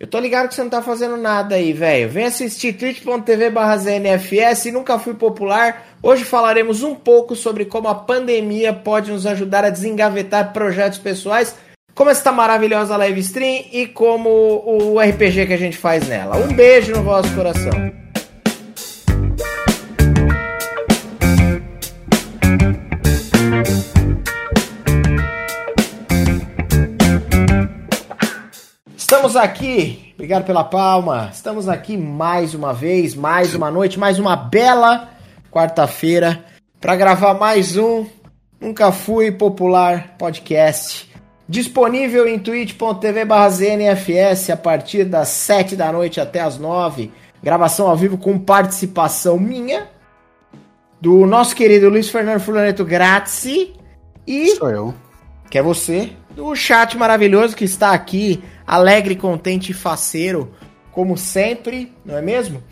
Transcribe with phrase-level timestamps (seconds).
[0.00, 2.08] Eu tô ligado que você não tá fazendo nada aí, velho.
[2.08, 5.88] Vem assistir twitch.tv ZNFS, nunca fui popular.
[6.00, 11.56] Hoje falaremos um pouco sobre como a pandemia pode nos ajudar a desengavetar projetos pessoais,
[11.96, 16.36] como esta maravilhosa live stream e como o RPG que a gente faz nela.
[16.36, 18.07] Um beijo no vosso coração.
[29.10, 31.30] Estamos aqui, obrigado pela palma.
[31.32, 35.08] Estamos aqui mais uma vez, mais uma noite, mais uma bela
[35.50, 36.44] quarta-feira
[36.78, 38.04] para gravar mais um
[38.60, 41.10] Nunca Fui Popular podcast.
[41.48, 47.10] Disponível em twitch.tv/znfs a partir das 7 da noite até as 9.
[47.42, 49.88] Gravação ao vivo com participação minha,
[51.00, 53.72] do nosso querido Luiz Fernando Fulaneto Grazi
[54.26, 54.54] e.
[54.56, 54.94] Sou eu.
[55.48, 60.52] Que é você, do chat maravilhoso que está aqui, alegre, contente e faceiro,
[60.92, 62.62] como sempre, não é mesmo?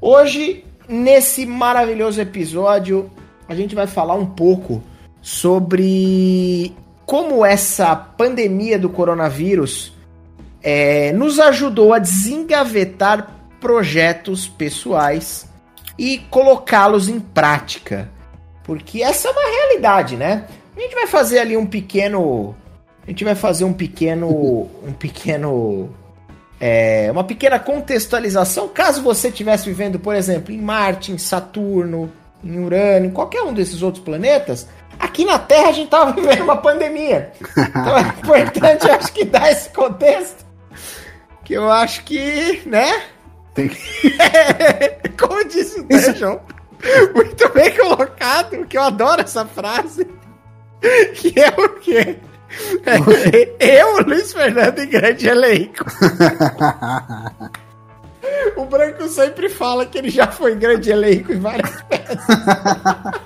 [0.00, 3.10] Hoje, nesse maravilhoso episódio,
[3.46, 4.82] a gente vai falar um pouco
[5.20, 6.72] sobre
[7.04, 9.92] como essa pandemia do coronavírus
[10.62, 15.46] é, nos ajudou a desengavetar projetos pessoais
[15.98, 18.10] e colocá-los em prática.
[18.62, 20.46] Porque essa é uma realidade, né?
[20.74, 22.56] A gente vai fazer ali um pequeno.
[23.06, 24.28] A gente vai fazer um pequeno.
[24.82, 25.90] Um pequeno.
[26.60, 28.68] É, uma pequena contextualização.
[28.68, 32.10] Caso você estivesse vivendo, por exemplo, em Marte, em Saturno,
[32.42, 34.66] em Urano, em qualquer um desses outros planetas,
[34.98, 37.32] aqui na Terra a gente estava vivendo uma pandemia.
[37.40, 40.44] Então é importante, acho que, dar esse contexto.
[41.44, 43.02] Que eu acho que, né?
[43.52, 43.70] Tem
[45.18, 46.40] Como disse o João.
[47.14, 50.06] Muito bem colocado, que eu adoro essa frase.
[51.14, 52.18] Que é o quê?
[53.60, 55.84] É, eu, Luiz Fernando e grande elenco.
[58.56, 62.18] O Branco sempre fala que ele já foi grande elenco em várias peças.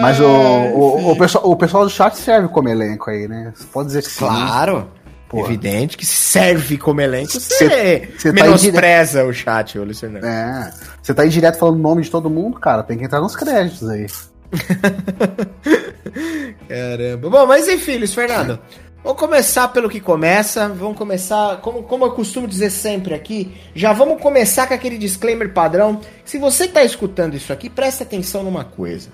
[0.00, 3.52] Mas o, o, o, pessoal, o pessoal do chat serve como elenco aí, né?
[3.54, 4.18] Você pode dizer que sim.
[4.18, 4.90] Claro.
[5.28, 5.40] Pô.
[5.40, 7.32] Evidente que serve como elenco.
[7.32, 10.24] Você, Cê- cê tá menospreza o chat, ô Luiz Fernando.
[10.24, 10.72] É.
[11.02, 12.82] Você tá aí direto falando o nome de todo mundo, cara.
[12.82, 14.06] Tem que entrar nos créditos aí.
[16.68, 17.30] Caramba.
[17.30, 18.58] Bom, mas enfim, Luiz Fernando.
[19.02, 20.68] Vamos começar pelo que começa.
[20.68, 25.52] Vamos começar, como, como eu costumo dizer sempre aqui, já vamos começar com aquele disclaimer
[25.52, 26.00] padrão.
[26.24, 29.10] Se você tá escutando isso aqui, presta atenção numa coisa.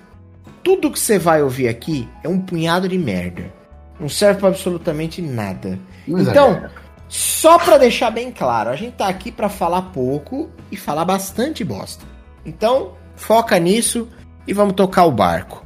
[0.63, 3.53] Tudo que você vai ouvir aqui é um punhado de merda.
[3.99, 5.77] Não serve pra absolutamente nada.
[6.07, 6.67] Não então,
[7.07, 11.63] só pra deixar bem claro, a gente tá aqui pra falar pouco e falar bastante
[11.63, 12.03] bosta.
[12.43, 14.09] Então, foca nisso
[14.47, 15.65] e vamos tocar o barco.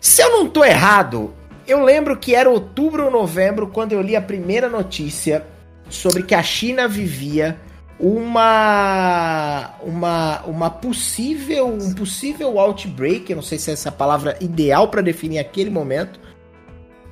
[0.00, 1.34] Se eu não tô errado,
[1.66, 5.44] eu lembro que era outubro ou novembro quando eu li a primeira notícia
[5.88, 7.58] sobre que a China vivia
[7.98, 14.88] uma uma uma possível um possível outbreak, eu não sei se é essa palavra ideal
[14.88, 16.20] para definir aquele momento,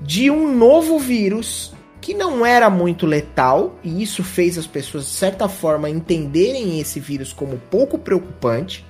[0.01, 5.11] de um novo vírus que não era muito letal e isso fez as pessoas de
[5.11, 8.85] certa forma entenderem esse vírus como pouco preocupante,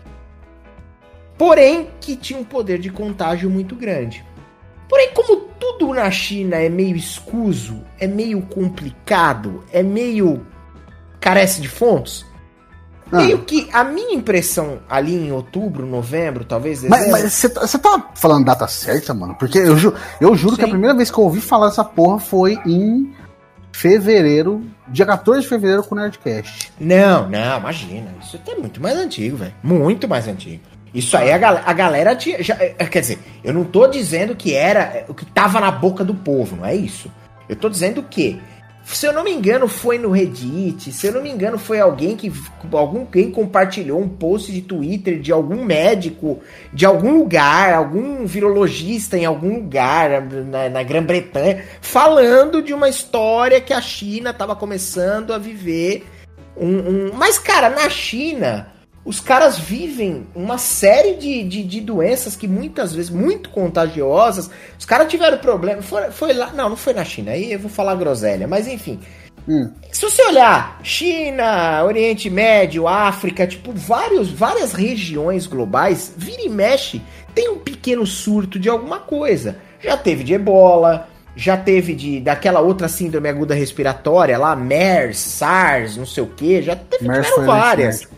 [1.38, 4.24] porém que tinha um poder de contágio muito grande.
[4.88, 10.46] Porém, como tudo na China é meio escuso, é meio complicado, é meio
[11.20, 12.24] carece de fontes,
[13.10, 13.16] Ah.
[13.16, 17.60] meio que a minha impressão ali em outubro, novembro, talvez Mas dezembro, mas você tá,
[17.66, 19.34] você tá falando data certa, mano?
[19.36, 20.70] Porque eu, ju- eu juro que a Sim.
[20.72, 23.12] primeira vez que eu ouvi falar dessa porra foi em
[23.72, 26.72] fevereiro, dia 14 de fevereiro com o Nerdcast.
[26.78, 28.14] Não, não, imagina.
[28.22, 29.54] Isso é muito mais antigo, velho.
[29.62, 30.62] Muito mais antigo.
[30.94, 32.42] Isso aí a, gal- a galera tinha.
[32.42, 35.70] já- é, quer dizer, eu não tô dizendo que era é, o que tava na
[35.70, 37.10] boca do povo, não é isso.
[37.48, 38.40] Eu tô dizendo que,
[38.84, 42.14] se eu não me engano, foi no Reddit, se eu não me engano, foi alguém
[42.16, 42.32] que.
[42.72, 46.40] Alguém compartilhou um post de Twitter de algum médico
[46.72, 53.60] de algum lugar, algum virologista em algum lugar na, na Grã-Bretanha, falando de uma história
[53.60, 56.06] que a China tava começando a viver
[56.56, 58.68] um, um- Mas, cara, na China,
[59.04, 64.50] os caras vivem uma série de, de, de doenças que muitas vezes, muito contagiosas.
[64.78, 65.82] Os caras tiveram problema.
[65.82, 66.52] Foi, foi lá.
[66.52, 67.32] Não, não foi na China.
[67.32, 68.48] Aí eu vou falar groselha.
[68.48, 68.98] Mas enfim.
[69.46, 69.70] Hum.
[69.92, 77.02] Se você olhar China, Oriente Médio, África, tipo, vários, várias regiões globais, vira e mexe,
[77.34, 79.58] tem um pequeno surto de alguma coisa.
[79.80, 85.98] Já teve de ebola, já teve de daquela outra síndrome aguda respiratória lá, MERS, SARS,
[85.98, 88.08] não sei o que, já teve tiveram várias.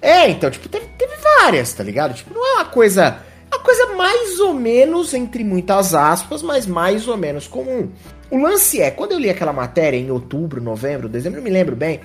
[0.00, 2.14] É, então, tipo, teve, teve várias, tá ligado?
[2.14, 3.18] Tipo, não é uma coisa.
[3.50, 7.90] Uma coisa mais ou menos, entre muitas aspas, mas mais ou menos comum.
[8.30, 11.74] O lance é, quando eu li aquela matéria em outubro, novembro, dezembro, não me lembro
[11.74, 12.00] bem,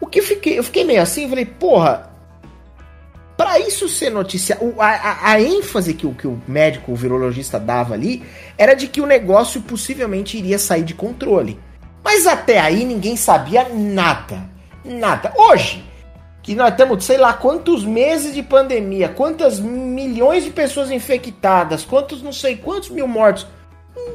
[0.00, 2.10] o que eu fiquei, eu fiquei meio assim, falei, porra,
[3.36, 7.60] para isso ser notícia, a, a, a, ênfase que o, que o médico, o virologista
[7.60, 8.24] dava ali,
[8.58, 11.60] era de que o negócio possivelmente iria sair de controle.
[12.02, 14.48] Mas até aí ninguém sabia nada.
[14.84, 15.32] Nada.
[15.36, 15.84] Hoje,
[16.46, 22.22] que nós temos, sei lá, quantos meses de pandemia, quantas milhões de pessoas infectadas, quantos
[22.22, 23.44] não sei quantos mil mortos,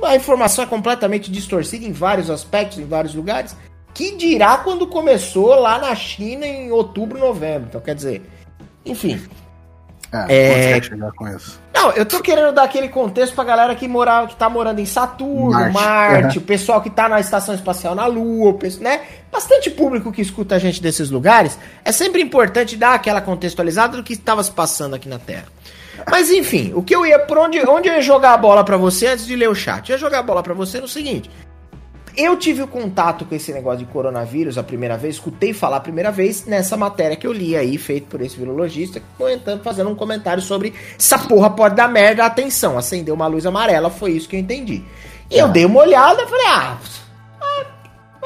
[0.02, 3.54] a informação é completamente distorcida em vários aspectos, em vários lugares.
[3.94, 7.68] Que dirá quando começou lá na China em outubro, novembro.
[7.68, 8.22] Então, quer dizer,
[8.86, 9.22] enfim.
[10.30, 10.82] É, é...
[10.82, 11.61] chegar com isso?
[11.82, 14.86] Não, eu tô querendo dar aquele contexto pra galera que, mora, que tá morando em
[14.86, 16.44] Saturno, Marte, Marte uhum.
[16.44, 19.02] o pessoal que tá na estação espacial na Lua, né?
[19.32, 21.58] Bastante público que escuta a gente desses lugares.
[21.84, 25.48] É sempre importante dar aquela contextualizada do que estava se passando aqui na Terra.
[26.08, 28.78] Mas enfim, o que eu ia por onde, onde eu ia jogar a bola para
[28.78, 29.90] você antes de ler o chat?
[29.90, 31.32] Eu ia jogar a bola para você no seguinte:
[32.16, 35.82] eu tive o contato com esse negócio de coronavírus a primeira vez, escutei falar a
[35.82, 39.96] primeira vez nessa matéria que eu li aí, feito por esse virologista, comentando, fazendo um
[39.96, 44.36] comentário sobre essa porra pode dar merda, atenção, acendeu uma luz amarela, foi isso que
[44.36, 44.84] eu entendi.
[45.30, 45.50] E eu ah.
[45.50, 46.78] dei uma olhada e falei, ah,
[47.42, 47.62] é,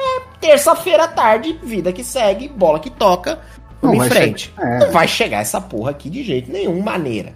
[0.00, 3.38] é terça-feira à tarde, vida que segue, bola que toca,
[3.80, 4.54] vamos em frente.
[4.58, 4.78] É.
[4.80, 7.34] Não vai chegar essa porra aqui de jeito nenhum, maneira.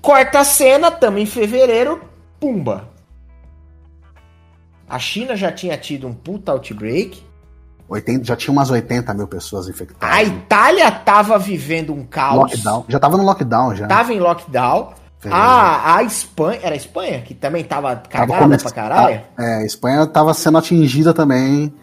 [0.00, 2.00] Corta a cena, tamo em fevereiro,
[2.40, 2.97] pumba
[4.88, 7.22] a China já tinha tido um puta outbreak.
[7.88, 10.16] 80, já tinha umas 80 mil pessoas infectadas.
[10.16, 12.36] A Itália tava vivendo um caos.
[12.52, 12.84] Lockdown.
[12.88, 13.86] Já tava no lockdown já.
[13.86, 14.92] Tava em lockdown.
[15.30, 19.20] A, a Espanha, era a Espanha que também tava cagada tava pra caralho?
[19.38, 21.74] É, a Espanha tava sendo atingida também.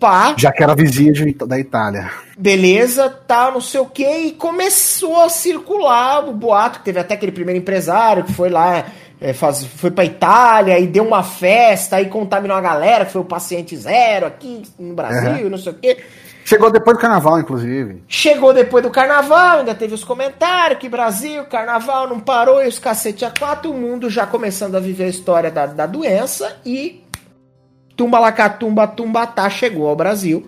[0.00, 0.34] Pá.
[0.36, 2.10] Já que era vizinha de, da Itália.
[2.38, 7.14] Beleza, tá, não sei o que, e começou a circular o boato, que teve até
[7.14, 8.84] aquele primeiro empresário que foi lá
[9.24, 13.22] é, faz, foi pra Itália e deu uma festa e contaminou a galera, que foi
[13.22, 15.50] o paciente zero aqui no Brasil, uhum.
[15.50, 16.04] não sei o quê.
[16.44, 18.04] Chegou depois do carnaval, inclusive.
[18.06, 22.78] Chegou depois do carnaval, ainda teve os comentários que Brasil, carnaval não parou e os
[22.78, 27.02] cacete a quatro, o mundo já começando a viver a história da, da doença e
[27.96, 30.46] tumba tumbatá chegou ao Brasil,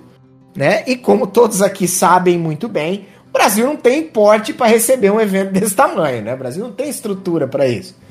[0.54, 0.84] né?
[0.86, 5.20] E como todos aqui sabem muito bem, o Brasil não tem porte para receber um
[5.20, 6.34] evento desse tamanho, né?
[6.34, 8.04] O Brasil não tem estrutura para isso.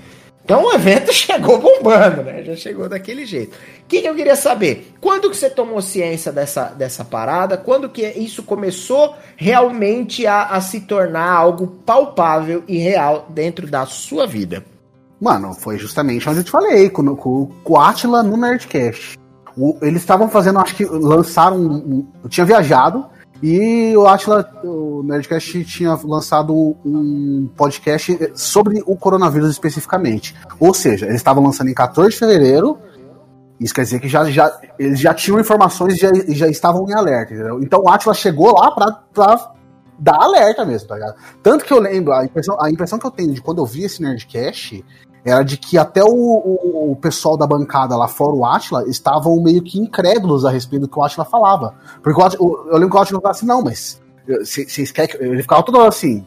[0.46, 2.44] Então o evento chegou bombando, né?
[2.44, 3.56] Já chegou daquele jeito.
[3.56, 4.94] O que, que, eu queria saber?
[5.02, 7.58] Quando que você tomou ciência dessa, dessa parada?
[7.58, 13.86] Quando que isso começou realmente a, a se tornar algo palpável e real dentro da
[13.88, 14.64] sua vida?
[15.20, 19.18] Mano, foi justamente onde eu te falei, com, com, com o Atila no Nerdcast.
[19.58, 21.58] O, eles estavam fazendo, acho que lançaram.
[21.58, 23.06] Um, eu tinha viajado,
[23.42, 26.54] e o Atila, o Nerdcast tinha lançado
[26.86, 30.36] um podcast sobre o coronavírus especificamente.
[30.60, 32.78] Ou seja, eles estavam lançando em 14 de fevereiro.
[33.60, 36.94] Isso quer dizer que já, já, eles já tinham informações e já, já estavam em
[36.94, 37.62] alerta, entendeu?
[37.62, 39.54] Então o Atila chegou lá pra, pra
[39.98, 41.16] dar alerta mesmo, tá ligado?
[41.42, 43.84] Tanto que eu lembro, a impressão, a impressão que eu tenho de quando eu vi
[43.84, 44.84] esse Nerdcast
[45.26, 49.64] era de que até o, o, pessoal da bancada lá fora, o Atila, estavam meio
[49.64, 51.74] que incrédulos a respeito do que o Atila falava.
[52.04, 55.24] Porque Atila, eu lembro que o Atila falava assim, não, mas vocês querem que.
[55.24, 56.24] Ele ficava toda hora assim.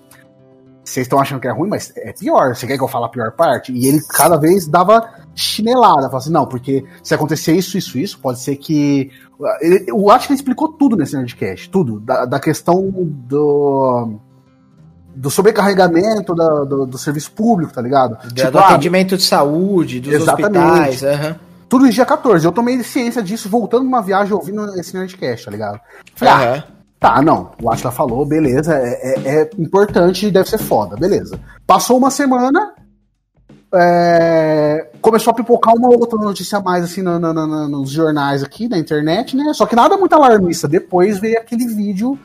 [0.82, 2.56] Vocês estão achando que é ruim, mas é pior.
[2.56, 3.72] Você quer que eu fale a pior parte?
[3.72, 6.02] E ele cada vez dava chinelada.
[6.02, 9.12] Falava assim, não, porque se acontecer isso, isso, isso, pode ser que.
[9.60, 12.00] Ele, o Atila explicou tudo nesse Nerdcast, tudo.
[12.00, 14.18] Da, da questão do
[15.18, 18.16] do sobrecarregamento da, do, do, serviço público, tá ligado?
[18.22, 20.58] Do, tipo, do ah, atendimento de saúde, dos exatamente.
[20.58, 21.02] hospitais.
[21.02, 21.34] Uhum.
[21.68, 22.46] Tudo em dia 14.
[22.46, 25.80] Eu tomei ciência disso voltando numa viagem ouvindo esse Nerdcast, tá ligado?
[26.14, 26.58] Falei, uhum.
[26.58, 26.64] ah,
[27.00, 27.50] tá, não.
[27.60, 31.38] O Atila falou, beleza, é, é, é importante e deve ser foda, beleza.
[31.66, 32.74] Passou uma semana,
[33.74, 38.44] é, começou a pipocar uma outra notícia a mais assim no, no, no, nos jornais
[38.44, 39.52] aqui, na internet, né?
[39.52, 40.68] Só que nada muito alarmista.
[40.68, 42.16] Depois veio aquele vídeo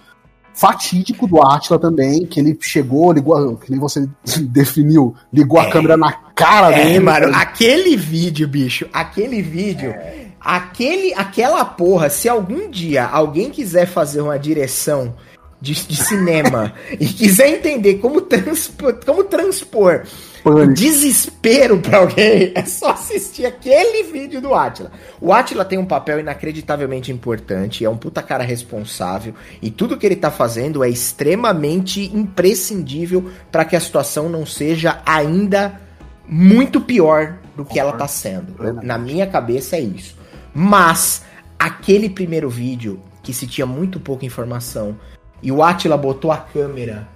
[0.54, 4.08] fatídico do Atila também, que ele chegou, ligou, que nem você
[4.42, 7.00] definiu, ligou é, a câmera na cara é, dele.
[7.00, 10.28] Mano, aquele vídeo, bicho, aquele vídeo, é.
[10.40, 15.16] aquele, aquela porra, se algum dia alguém quiser fazer uma direção
[15.64, 20.04] de, de cinema e quiser entender como transpor, como transpor
[20.44, 20.74] Pânico.
[20.74, 24.92] desespero para alguém, é só assistir aquele vídeo do Atila.
[25.22, 30.06] O Atila tem um papel inacreditavelmente importante, é um puta cara responsável e tudo que
[30.06, 35.80] ele tá fazendo é extremamente imprescindível para que a situação não seja ainda
[36.28, 38.54] muito pior do que ela tá sendo.
[38.84, 40.18] na minha cabeça é isso.
[40.54, 41.24] Mas
[41.58, 44.98] aquele primeiro vídeo que se tinha muito pouca informação
[45.44, 47.08] e o Atila botou a câmera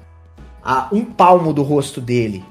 [0.64, 2.46] a um palmo do rosto dele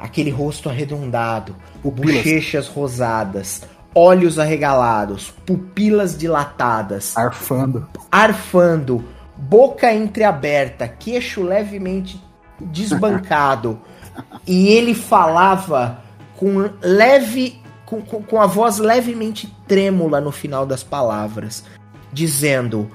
[0.00, 2.16] aquele rosto arredondado, pupilas.
[2.16, 3.62] bochechas rosadas,
[3.94, 9.04] olhos arregalados, pupilas dilatadas, arfando, arfando,
[9.36, 12.20] boca entreaberta, queixo levemente
[12.58, 13.78] desbancado.
[14.46, 16.02] e ele falava
[16.36, 21.64] com leve com, com, com a voz levemente trêmula no final das palavras,
[22.10, 22.90] dizendo: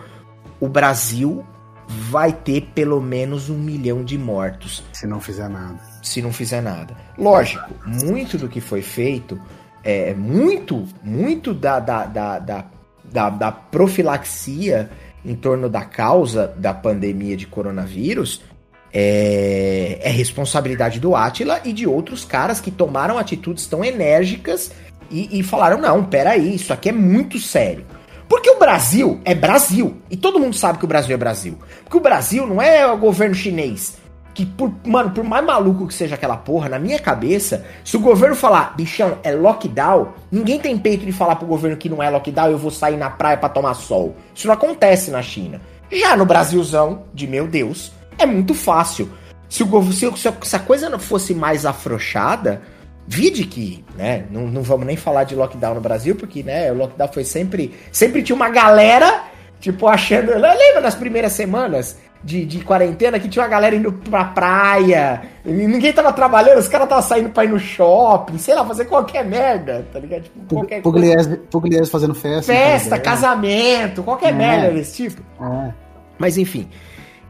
[0.60, 1.46] o Brasil
[1.88, 4.84] vai ter pelo menos um milhão de mortos.
[4.94, 5.80] Se não fizer nada.
[6.01, 6.96] Se não fizer nada.
[7.18, 9.39] Lógico, muito do que foi feito,
[9.84, 12.65] é muito, muito da, da, da, da,
[13.04, 14.89] da, da profilaxia
[15.24, 18.42] em torno da causa da pandemia de coronavírus
[18.98, 24.72] é, é, responsabilidade do Atila e de outros caras que tomaram atitudes tão enérgicas
[25.12, 27.86] e, e falaram: não, peraí, isso aqui é muito sério.
[28.27, 29.98] Porque o Brasil é Brasil.
[30.10, 31.58] E todo mundo sabe que o Brasil é Brasil.
[31.84, 33.98] Porque o Brasil não é o governo chinês.
[34.34, 38.01] Que, por, mano, por mais maluco que seja aquela porra, na minha cabeça, se o
[38.01, 42.10] governo falar, bichão, é lockdown, ninguém tem peito de falar pro governo que não é
[42.10, 44.15] lockdown, eu vou sair na praia para tomar sol.
[44.34, 45.62] Isso não acontece na China.
[45.89, 49.10] Já no Brasilzão, de meu Deus, é muito fácil.
[49.48, 50.12] Se, o, se,
[50.44, 52.62] se a coisa não fosse mais afrouxada,
[53.08, 56.76] Vide que, né, não, não vamos nem falar de lockdown no Brasil, porque, né, o
[56.76, 57.76] lockdown foi sempre.
[57.92, 59.24] Sempre tinha uma galera,
[59.60, 60.32] tipo, achando.
[60.32, 65.94] Lembra das primeiras semanas de, de quarentena que tinha uma galera indo pra praia, ninguém
[65.94, 69.86] tava trabalhando, os caras tava saindo pra ir no shopping, sei lá, fazer qualquer merda,
[69.94, 70.24] tá ligado?
[70.24, 72.52] Tipo, qualquer Pugliese, Pugliese fazendo festa.
[72.52, 74.32] Festa, casamento, qualquer é.
[74.32, 75.22] merda desse tipo.
[75.40, 75.72] É.
[76.18, 76.68] Mas enfim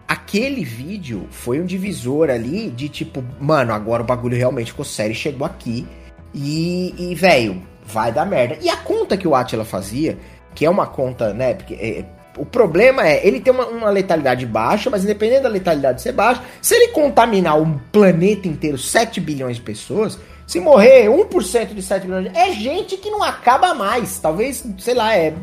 [0.07, 5.15] aquele vídeo foi um divisor ali de tipo, mano, agora o bagulho realmente ficou sério,
[5.15, 5.87] chegou aqui
[6.33, 8.57] e, e velho, vai dar merda.
[8.61, 10.17] E a conta que o Atila fazia,
[10.53, 12.05] que é uma conta, né, porque é,
[12.37, 16.43] o problema é, ele tem uma, uma, letalidade baixa, mas independente da letalidade ser baixa,
[16.61, 22.05] se ele contaminar um planeta inteiro, 7 bilhões de pessoas, se morrer 1% de 7
[22.05, 24.19] bilhões, é gente que não acaba mais.
[24.19, 25.33] Talvez, sei lá, é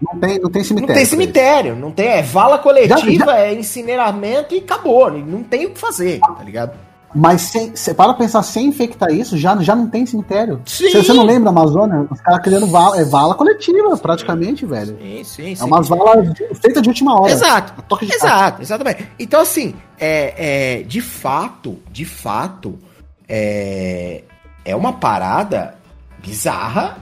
[0.00, 0.88] não tem, não tem cemitério.
[0.88, 2.06] Não tem cemitério, não tem.
[2.08, 3.38] É vala coletiva, já, já...
[3.38, 5.10] é incineramento e acabou.
[5.10, 6.72] Não tem o que fazer, tá ligado?
[7.14, 10.60] Mas sem, para pensar, sem infectar isso, já, já não tem cemitério.
[10.66, 10.90] Sim.
[10.90, 12.06] Você, você não lembra da Amazônia?
[12.10, 14.98] Os caras criando vala, é vala coletiva, praticamente, velho.
[15.00, 15.62] Sim, sim, sim.
[15.62, 16.28] É umas valas
[16.60, 17.32] feitas de última hora.
[17.32, 17.72] Exato.
[18.02, 19.08] Exato, exatamente.
[19.18, 22.78] Então, assim, é, é, de fato, de fato,
[23.26, 24.22] é,
[24.64, 25.76] é uma parada
[26.18, 26.98] bizarra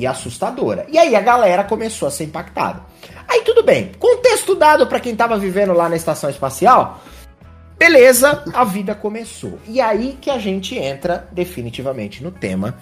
[0.00, 0.86] e assustadora.
[0.88, 2.80] E aí a galera começou a ser impactada.
[3.28, 7.02] Aí tudo bem, contexto dado para quem tava vivendo lá na estação espacial,
[7.78, 9.58] beleza, a vida começou.
[9.68, 12.76] E aí que a gente entra definitivamente no tema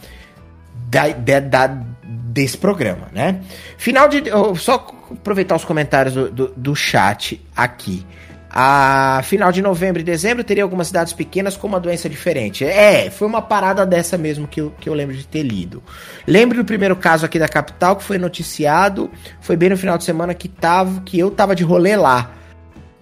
[0.88, 1.66] da, da, da
[2.04, 3.42] desse programa, né?
[3.76, 4.22] Final de.
[4.56, 4.74] Só
[5.10, 8.06] aproveitar os comentários do, do, do chat aqui.
[8.50, 12.64] A final de novembro e dezembro teria algumas cidades pequenas com uma doença diferente.
[12.64, 15.82] É, foi uma parada dessa mesmo que eu, que eu lembro de ter lido.
[16.26, 19.10] Lembro do primeiro caso aqui da capital que foi noticiado.
[19.40, 22.30] Foi bem no final de semana que, tava, que eu tava de rolê lá.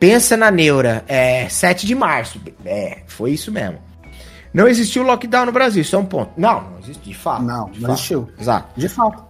[0.00, 1.04] Pensa na neura.
[1.06, 2.40] É, 7 de março.
[2.64, 3.78] É, foi isso mesmo.
[4.52, 6.32] Não existiu lockdown no Brasil, isso é um ponto.
[6.36, 7.42] Não, não existe, de fato.
[7.42, 7.98] Não, de não fato.
[7.98, 8.28] existiu.
[8.38, 8.80] Exato.
[8.80, 9.26] De fato.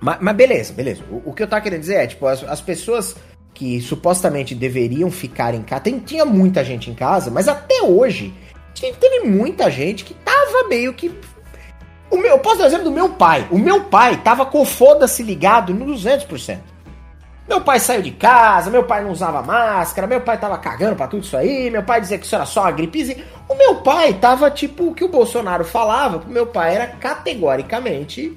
[0.00, 1.02] Mas, mas beleza, beleza.
[1.10, 3.16] O, o, que eu tava querendo dizer é, tipo, as, as pessoas
[3.56, 5.80] que supostamente deveriam ficar em casa.
[5.84, 8.34] Tem, tinha muita gente em casa, mas até hoje
[8.74, 11.10] teve muita gente que tava meio que.
[12.10, 13.48] O meu, eu posso dar o exemplo do meu pai.
[13.50, 16.58] O meu pai tava com foda-se ligado no 200%.
[17.48, 21.06] Meu pai saiu de casa, meu pai não usava máscara, meu pai tava cagando pra
[21.06, 23.24] tudo isso aí, meu pai dizia que isso era só uma gripezinha.
[23.48, 28.36] O meu pai tava tipo o que o Bolsonaro falava, o meu pai era categoricamente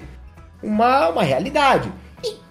[0.63, 1.91] uma, uma realidade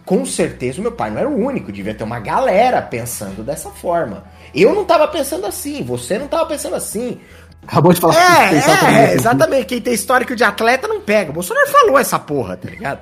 [0.08, 3.68] com certeza o meu pai não era o único, devia ter uma galera pensando dessa
[3.68, 4.24] forma.
[4.54, 7.20] Eu não tava pensando assim, você não tava pensando assim.
[7.66, 9.66] Acabou de falar é, é, é, exatamente.
[9.66, 11.30] Quem tem histórico de atleta não pega.
[11.30, 13.00] O Bolsonaro falou essa porra, tá ligado?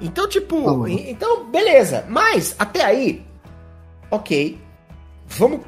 [0.00, 2.04] Então, tipo, então, beleza.
[2.08, 3.24] Mas, até aí,
[4.10, 4.58] ok.
[5.28, 5.60] Vamos.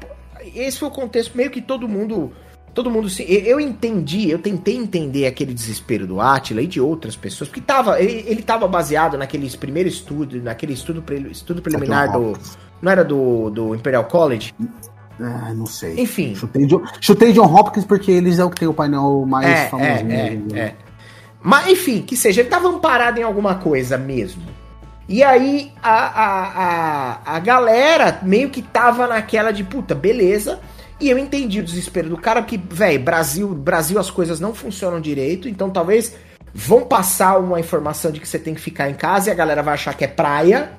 [0.53, 2.33] Esse foi o contexto meio que todo mundo
[2.73, 3.23] todo mundo se.
[3.23, 8.01] Eu entendi, eu tentei entender aquele desespero do Atila e de outras pessoas, porque tava,
[8.01, 12.37] ele, ele tava baseado naqueles primeiro estudo, naquele estudo, pre, estudo preliminar do.
[12.81, 14.53] Não era do, do Imperial College?
[15.19, 15.99] Ah, não sei.
[15.99, 16.35] Enfim.
[16.35, 16.67] Chutei,
[16.99, 19.87] chutei John Hopkins porque eles é o que tem o painel mais é, famoso.
[19.87, 20.75] É, é, é.
[21.41, 24.41] Mas, enfim, que seja, ele tava amparado em alguma coisa mesmo.
[25.07, 26.47] E aí a, a,
[27.25, 30.59] a, a galera meio que tava naquela de puta, beleza
[31.03, 35.01] e eu entendi o desespero do cara, porque, velho, Brasil, Brasil as coisas não funcionam
[35.01, 36.15] direito, então talvez
[36.53, 39.61] vão passar uma informação de que você tem que ficar em casa e a galera
[39.61, 40.71] vai achar que é praia,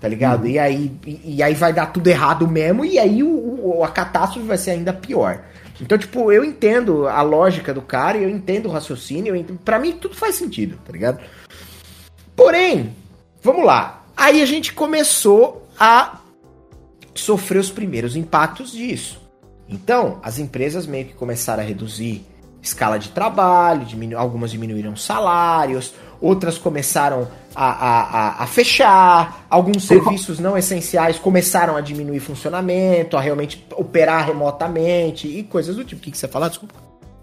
[0.00, 0.44] tá ligado?
[0.44, 0.50] Uhum.
[0.50, 3.88] E, aí, e, e, aí vai dar tudo errado mesmo, e aí o, o, a
[3.88, 5.42] catástrofe vai ser ainda pior.
[5.80, 9.92] Então, tipo, eu entendo a lógica do cara, eu entendo o raciocínio, eu para mim
[9.92, 11.20] tudo faz sentido, tá ligado?
[12.36, 12.94] Porém,
[13.42, 14.04] vamos lá.
[14.16, 16.20] Aí a gente começou a
[17.14, 19.21] sofrer os primeiros impactos disso.
[19.68, 22.26] Então, as empresas meio que começaram a reduzir
[22.62, 30.38] escala de trabalho, diminu algumas diminuíram salários, outras começaram a, a, a, fechar, alguns serviços
[30.38, 36.00] não essenciais começaram a diminuir funcionamento, a realmente operar remotamente e coisas do tipo.
[36.00, 36.48] O que, que você fala?
[36.48, 36.74] Desculpa.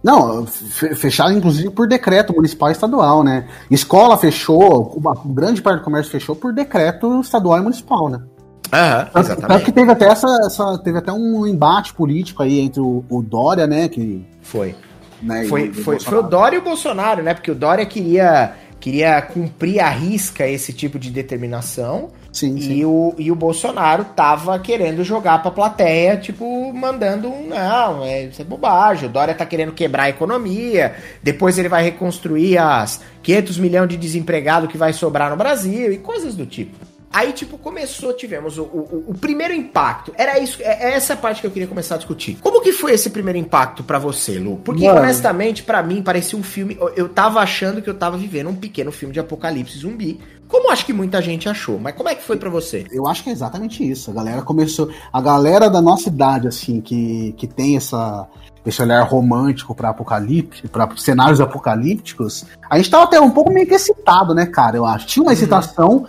[0.04, 3.48] Não, fechar inclusive por decreto municipal e estadual, né?
[3.70, 8.22] Escola fechou, uma grande parte do comércio fechou por decreto estadual e municipal, né?
[8.72, 9.48] Aham, exatamente.
[9.48, 13.22] Tanto que teve até, essa, essa, teve até um embate político aí entre o, o
[13.22, 13.88] Dória, né?
[13.88, 14.76] Que, foi.
[15.22, 17.34] Né, foi, foi, foi o Dória e o Bolsonaro, né?
[17.34, 22.12] Porque o Dória queria queria cumprir a risca esse tipo de determinação.
[22.32, 22.86] Sim, e, sim.
[22.86, 27.48] O, e o Bolsonaro tava querendo jogar pra plateia, tipo, mandando um.
[27.50, 29.10] Não, é, isso é bobagem.
[29.10, 30.96] O Dória tá querendo quebrar a economia.
[31.22, 35.98] Depois ele vai reconstruir as 500 milhões de desempregados que vai sobrar no Brasil e
[35.98, 36.89] coisas do tipo.
[37.12, 40.14] Aí, tipo, começou, tivemos o, o, o, primeiro impacto.
[40.16, 42.38] Era isso, é, é essa parte que eu queria começar a discutir.
[42.40, 44.58] Como que foi esse primeiro impacto para você, Lu?
[44.58, 45.00] Porque, Mano.
[45.00, 46.78] honestamente, para mim, parecia um filme.
[46.96, 50.20] Eu tava achando que eu tava vivendo um pequeno filme de apocalipse zumbi.
[50.48, 52.86] Como acho que muita gente achou, mas como é que foi para você?
[52.92, 54.12] Eu acho que é exatamente isso.
[54.12, 54.92] A galera começou.
[55.12, 58.28] A galera da nossa idade, assim, que, que tem essa,
[58.66, 63.68] esse olhar romântico para apocalipse, para cenários apocalípticos, a gente tava até um pouco meio
[63.68, 64.78] que excitado, né, cara?
[64.78, 65.06] Eu acho.
[65.08, 65.34] Tinha uma uhum.
[65.34, 65.90] excitação.
[65.90, 66.08] Uhum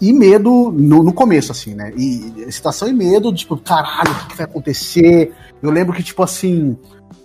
[0.00, 1.92] e medo no, no, começo, assim, né?
[1.96, 5.32] E excitação e medo, tipo, caralho, o que, vai acontecer?
[5.62, 6.76] Eu lembro que, tipo assim,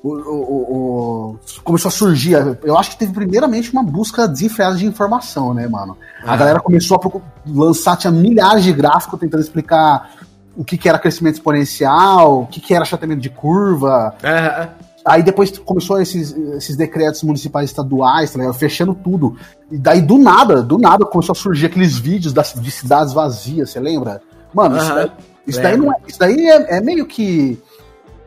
[0.02, 2.34] o, o, o, começou a surgir.
[2.64, 5.98] Eu acho que teve primeiramente uma busca desenfreada de informação, né, mano?
[6.24, 6.38] A ah.
[6.38, 10.12] galera começou a lançar, tinha milhares de gráficos tentando explicar
[10.56, 14.16] o que, que era crescimento exponencial, o que, que era achatamento de curva.
[14.24, 14.91] Uhum.
[15.04, 18.54] Aí depois começou esses, esses decretos municipais estaduais, tá?
[18.54, 19.36] Fechando tudo.
[19.72, 23.72] E daí, do nada, do nada, começou a surgir aqueles vídeos das, de cidades vazias,
[23.72, 24.22] você lembra?
[24.54, 25.12] Mano, isso, daí,
[25.48, 27.60] isso daí, não é, isso daí é, é, meio que.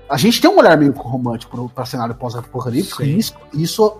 [0.08, 3.96] A gente tem um olhar meio romântico para cenário pós-apocalíptico, e isso, isso,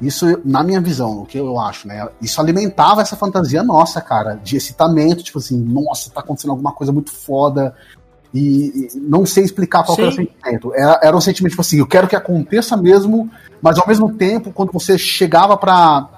[0.00, 2.08] isso, na minha visão, o que eu acho, né?
[2.20, 6.92] Isso alimentava essa fantasia nossa, cara, de excitamento, tipo assim, nossa, tá acontecendo alguma coisa
[6.92, 7.74] muito foda,
[8.36, 10.74] e, não sei explicar qual era o sentimento.
[10.74, 13.30] Era, era um sentimento tipo assim, eu quero que aconteça mesmo,
[13.62, 16.08] mas ao mesmo tempo, quando você chegava para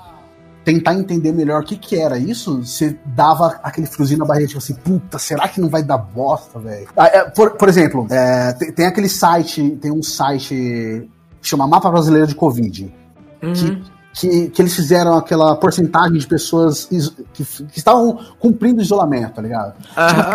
[0.65, 4.59] tentar entender melhor o que que era isso, você dava aquele friozinho na barriga, tipo
[4.59, 6.89] assim, puta, será que não vai dar bosta, velho?
[6.97, 11.09] Ah, é, por, por exemplo, é, tem, tem, aquele site, tem um site
[11.41, 12.95] que chama Mapa Brasileiro de Covid,
[13.43, 13.53] uhum.
[13.53, 13.83] que
[14.19, 16.99] que, que eles fizeram aquela porcentagem de pessoas que,
[17.35, 19.75] que estavam cumprindo o isolamento, tá ligado?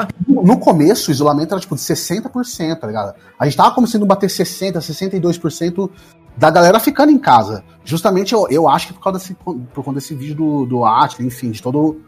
[0.08, 3.14] Tipo, no começo, o isolamento era tipo de 60%, tá ligado?
[3.38, 5.90] A gente tava começando a bater 60%, 62%
[6.38, 7.64] da galera ficando em casa.
[7.84, 11.20] Justamente eu, eu acho que por causa desse, por conta desse vídeo do, do Atlas,
[11.20, 12.02] enfim, de todo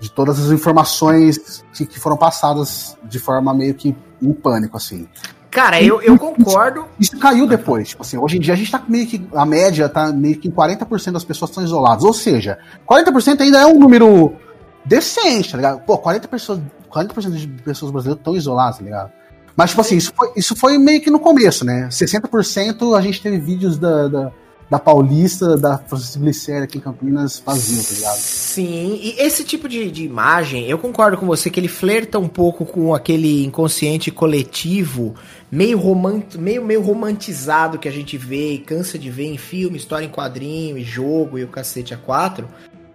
[0.00, 5.06] de todas as informações que, que foram passadas de forma meio que em pânico, assim.
[5.52, 6.86] Cara, eu, eu concordo.
[6.98, 7.90] Isso, caiu depois.
[7.90, 9.22] Tipo assim, hoje em dia a gente tá meio que.
[9.34, 12.04] A média tá meio que em 40% das pessoas estão isoladas.
[12.04, 14.34] Ou seja, 40% ainda é um número
[14.82, 15.80] decente, tá ligado?
[15.82, 19.12] Pô, 40%, pessoas, 40 de pessoas brasileiras estão isoladas, tá ligado?
[19.54, 21.86] Mas, tipo assim, isso foi, isso foi meio que no começo, né?
[21.90, 24.32] 60% a gente teve vídeos da, da
[24.72, 28.16] da Paulista, da Francisco Glicério aqui em Campinas vazio, tá ligado?
[28.16, 32.26] Sim, e esse tipo de, de imagem, eu concordo com você que ele flerta um
[32.26, 35.14] pouco com aquele inconsciente coletivo,
[35.52, 39.76] meio, romant, meio, meio romantizado que a gente vê e cansa de ver em filme,
[39.76, 42.48] história em quadrinho e jogo e o cacete a quatro.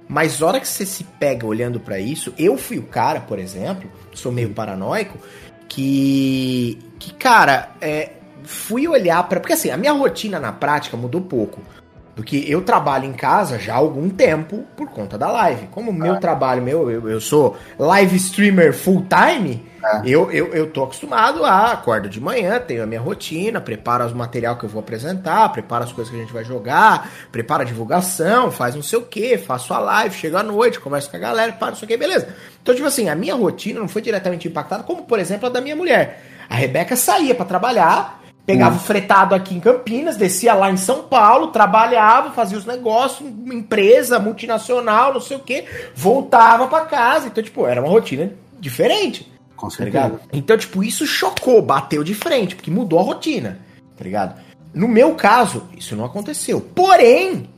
[0.10, 3.92] Mas hora que você se pega olhando para isso, eu fui o cara, por exemplo,
[4.16, 5.20] sou meio paranoico,
[5.70, 6.80] que.
[6.98, 11.62] Que, cara, é, fui olhar para porque assim, a minha rotina na prática mudou pouco.
[12.16, 15.68] Porque eu trabalho em casa já há algum tempo por conta da live.
[15.68, 20.02] Como o meu trabalho, meu, eu, eu sou live streamer full time, ah.
[20.06, 24.14] eu, eu, eu tô acostumado a acordo de manhã, tenho a minha rotina, preparo os
[24.14, 27.66] material que eu vou apresentar, preparo as coisas que a gente vai jogar, preparo a
[27.66, 31.20] divulgação, faz não sei o que, faço a live, chego à noite, converso com a
[31.20, 32.28] galera, paro não sei o que, beleza.
[32.62, 35.62] Então, tipo assim, a minha rotina não foi diretamente impactada, como por exemplo a da
[35.62, 36.22] minha mulher.
[36.50, 38.78] A Rebeca saía para trabalhar, Pegava hum.
[38.78, 44.20] o fretado aqui em Campinas, descia lá em São Paulo, trabalhava, fazia os negócios, empresa,
[44.20, 47.28] multinacional, não sei o que, voltava para casa.
[47.28, 49.30] Então, tipo, era uma rotina diferente.
[49.58, 50.10] Com tá certeza.
[50.12, 53.60] Tá então, tipo, isso chocou, bateu de frente, porque mudou a rotina,
[53.98, 54.40] tá ligado?
[54.74, 56.62] No meu caso, isso não aconteceu.
[56.62, 57.50] Porém,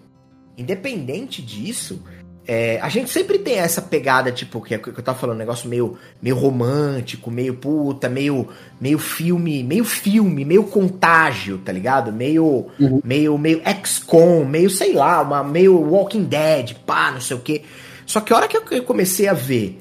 [0.57, 2.01] independente disso,
[2.47, 5.69] é, a gente sempre tem essa pegada, tipo, que, que eu tava falando, um negócio
[5.69, 8.47] meio, meio romântico, meio puta, meio,
[8.81, 12.11] meio filme, meio filme, meio contágio, tá ligado?
[12.11, 13.01] Meio, uhum.
[13.03, 17.63] meio, meio XCOM, meio, sei lá, uma, meio Walking Dead, pá, não sei o quê.
[18.05, 19.79] Só que a hora que eu comecei a ver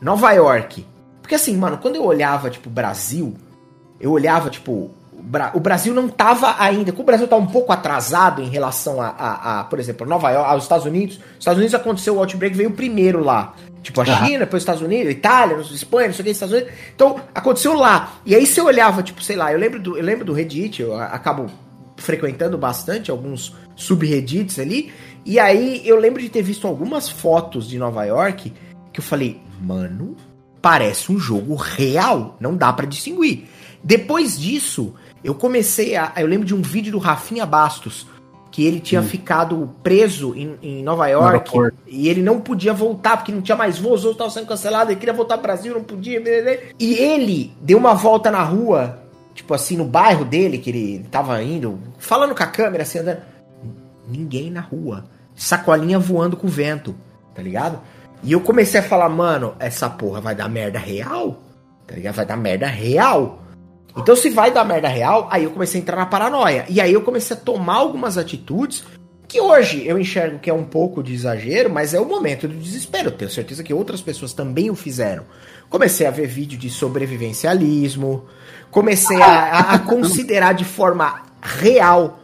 [0.00, 0.86] Nova York,
[1.26, 3.34] porque assim, mano, quando eu olhava, tipo, Brasil,
[3.98, 4.92] eu olhava, tipo,
[5.52, 6.94] o Brasil não estava ainda.
[6.96, 10.48] o Brasil está um pouco atrasado em relação a, a, a, por exemplo, Nova York,
[10.48, 11.16] aos Estados Unidos.
[11.16, 13.54] Os Estados Unidos aconteceu o outbreak, veio primeiro lá.
[13.82, 16.72] Tipo, a China, depois os Estados Unidos, Itália, Espanha, não sei o que, Estados Unidos.
[16.94, 18.12] Então, aconteceu lá.
[18.24, 20.96] E aí você olhava, tipo, sei lá, eu lembro do, eu lembro do Reddit, eu
[20.96, 21.50] acabo
[21.96, 24.92] frequentando bastante alguns subreddits ali.
[25.24, 28.52] E aí eu lembro de ter visto algumas fotos de Nova York
[28.92, 30.16] que eu falei, mano,
[30.66, 32.36] parece um jogo real.
[32.40, 33.44] Não dá para distinguir.
[33.84, 36.12] Depois disso, eu comecei a.
[36.16, 38.04] Eu lembro de um vídeo do Rafinha Bastos,
[38.50, 39.04] que ele tinha hum.
[39.04, 41.52] ficado preso em, em Nova York
[41.86, 44.90] e ele não podia voltar, porque não tinha mais voos, os voos estavam sendo cancelados,
[44.90, 46.20] ele queria voltar pro Brasil, não podia.
[46.80, 48.98] E ele deu uma volta na rua,
[49.36, 53.20] tipo assim, no bairro dele, que ele tava indo, falando com a câmera, assim, andando.
[54.08, 55.04] Ninguém na rua.
[55.32, 56.92] Sacolinha voando com o vento,
[57.36, 57.78] tá ligado?
[58.26, 61.44] E eu comecei a falar, mano, essa porra vai dar merda real?
[61.86, 62.16] Tá ligado?
[62.16, 63.40] Vai dar merda real.
[63.96, 66.66] Então, se vai dar merda real, aí eu comecei a entrar na paranoia.
[66.68, 68.82] E aí eu comecei a tomar algumas atitudes
[69.28, 72.56] que hoje eu enxergo que é um pouco de exagero, mas é o momento do
[72.56, 73.12] desespero.
[73.12, 75.22] Tenho certeza que outras pessoas também o fizeram.
[75.70, 78.24] Comecei a ver vídeo de sobrevivencialismo,
[78.72, 82.18] comecei a, a considerar de forma real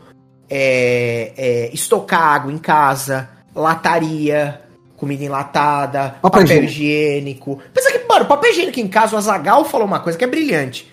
[0.50, 4.60] é, é, estocar água em casa, lataria,
[5.02, 7.60] comida enlatada, papel, papel higiênico.
[7.74, 10.88] Pensa que, mano, papel higiênico em casa, o Azagal falou uma coisa que é brilhante.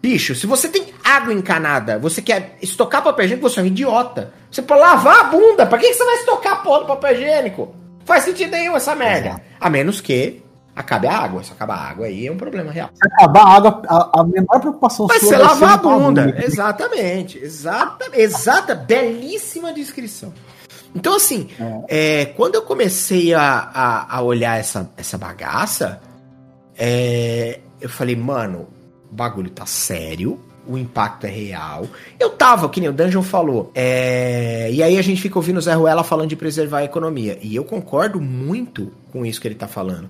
[0.00, 4.32] Bicho, se você tem água encanada, você quer estocar papel higiênico, você é um idiota.
[4.48, 5.66] Você pode lavar a bunda.
[5.66, 7.74] Pra que, você vai estocar a porra do papel higiênico?
[8.04, 9.42] Faz sentido nenhum essa merda.
[9.58, 10.40] A menos que
[10.76, 11.42] acabe a água.
[11.42, 12.90] Se acabar a água aí é um problema real.
[12.94, 16.22] Se acabar a água, a, a menor preocupação vai sua ser lavar a bunda.
[16.22, 16.44] bunda.
[16.44, 17.36] Exatamente.
[17.38, 20.32] Exata, exata, belíssima descrição.
[20.94, 21.48] Então, assim,
[21.88, 22.20] é.
[22.20, 26.00] É, quando eu comecei a, a, a, olhar essa, essa bagaça,
[26.76, 28.68] é, eu falei, mano,
[29.10, 31.86] o bagulho tá sério, o impacto é real.
[32.18, 34.70] Eu tava, que nem o Dungeon falou, é...
[34.72, 37.38] e aí a gente fica ouvindo o Zé Ruela falando de preservar a economia.
[37.42, 40.08] E eu concordo muito com isso que ele tá falando.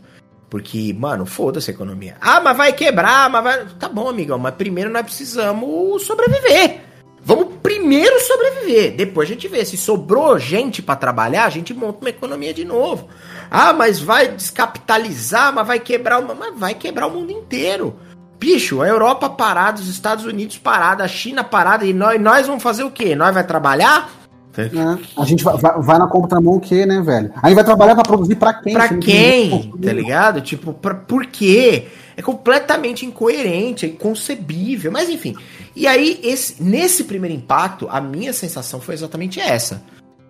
[0.50, 2.16] Porque, mano, foda-se a economia.
[2.20, 3.66] Ah, mas vai quebrar, mas vai.
[3.78, 6.80] Tá bom, amigão, mas primeiro nós precisamos sobreviver.
[7.24, 8.96] Vamos primeiro sobreviver.
[8.96, 9.64] Depois a gente vê.
[9.64, 13.08] Se sobrou gente para trabalhar, a gente monta uma economia de novo.
[13.50, 16.20] Ah, mas vai descapitalizar, mas vai quebrar.
[16.20, 16.34] Uma...
[16.34, 17.96] Mas vai quebrar o mundo inteiro.
[18.38, 22.62] Bicho, a Europa parada, os Estados Unidos parada, a China parada, e nós, nós vamos
[22.62, 23.14] fazer o quê?
[23.14, 24.10] Nós vai trabalhar?
[24.56, 24.68] É,
[25.16, 27.30] a gente vai, vai, vai na contramão o quê, né, velho?
[27.40, 28.72] A gente vai trabalhar para produzir para quem?
[28.72, 29.72] Pra quem?
[29.82, 30.40] Tá ligado?
[30.40, 31.88] Tipo, pra, por quê?
[32.20, 35.34] É completamente incoerente, é inconcebível, mas enfim.
[35.74, 39.82] E aí, esse, nesse primeiro impacto, a minha sensação foi exatamente essa.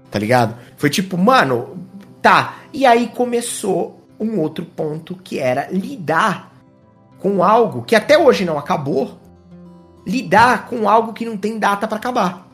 [0.08, 0.54] Tá ligado?
[0.76, 1.84] Foi tipo, mano,
[2.22, 2.60] tá.
[2.72, 6.52] E aí começou um outro ponto que era lidar
[7.18, 9.18] com algo que até hoje não acabou,
[10.06, 12.48] lidar com algo que não tem data para acabar.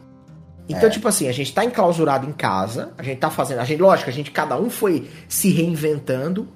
[0.66, 0.90] Então, é.
[0.90, 3.60] tipo assim, a gente tá enclausurado em casa, a gente tá fazendo.
[3.60, 6.48] A gente, lógico, a gente, cada um foi se reinventando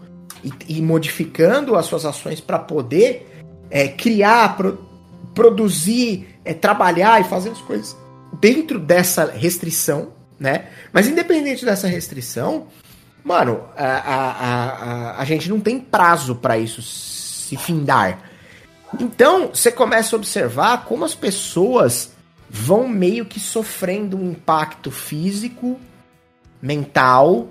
[0.44, 3.26] e, e modificando as suas ações para poder
[3.70, 4.78] é, criar, pro,
[5.34, 7.96] produzir, é, trabalhar e fazer as coisas
[8.40, 10.66] dentro dessa restrição, né?
[10.92, 12.68] Mas independente dessa restrição,
[13.24, 14.30] mano, a, a,
[15.16, 18.20] a, a gente não tem prazo para isso se findar.
[18.98, 22.12] Então, você começa a observar como as pessoas
[22.48, 25.78] vão meio que sofrendo um impacto físico,
[26.60, 27.48] mental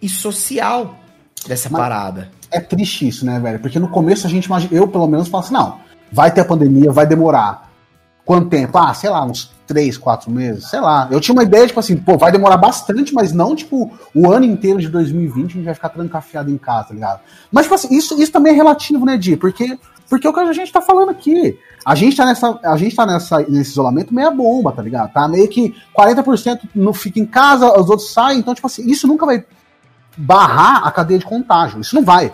[0.00, 1.01] e social
[1.48, 2.30] dessa Mas parada.
[2.50, 3.58] É triste isso, né, velho?
[3.60, 5.78] Porque no começo a gente imagina, eu pelo menos falo assim, não,
[6.10, 7.70] vai ter a pandemia, vai demorar.
[8.24, 8.78] Quanto tempo?
[8.78, 11.08] Ah, sei lá, uns três, quatro meses, sei lá.
[11.10, 14.44] Eu tinha uma ideia, tipo assim, pô, vai demorar bastante, mas não, tipo, o ano
[14.44, 17.20] inteiro de 2020 a gente vai ficar trancafiado em casa, tá ligado?
[17.50, 19.36] Mas, tipo assim, isso, isso também é relativo, né, Di?
[19.36, 19.76] Porque,
[20.08, 21.58] porque é o que a gente tá falando aqui.
[21.84, 25.12] A gente tá, nessa, a gente tá nessa, nesse isolamento meia bomba, tá ligado?
[25.12, 29.08] Tá meio que 40% não fica em casa, os outros saem, então, tipo assim, isso
[29.08, 29.44] nunca vai
[30.16, 31.80] barrar a cadeia de contágio.
[31.80, 32.32] Isso não vai.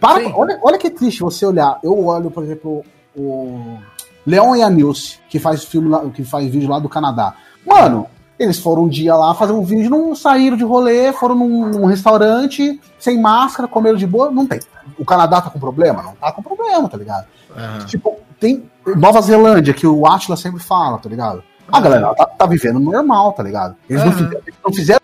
[0.00, 1.78] Para, olha, olha que triste você olhar.
[1.82, 2.84] Eu olho, por exemplo,
[3.16, 3.78] o
[4.26, 7.34] Leon e a Nilce, que faz filme lá, que faz vídeo lá do Canadá.
[7.66, 8.06] Mano,
[8.38, 11.84] eles foram um dia lá fazer um vídeo, não saíram de rolê, foram num, num,
[11.84, 14.60] restaurante, sem máscara, comeram de boa, não tem.
[14.98, 16.02] O Canadá tá com problema?
[16.02, 17.26] Não tá com problema, tá ligado?
[17.50, 17.86] Uhum.
[17.86, 21.44] Tipo, tem Nova Zelândia, que o Atlas sempre fala, tá ligado?
[21.70, 23.76] A galera tá, tá vivendo normal, tá ligado?
[23.88, 24.08] Eles uhum.
[24.08, 25.00] não, fizeram, não, fizeram,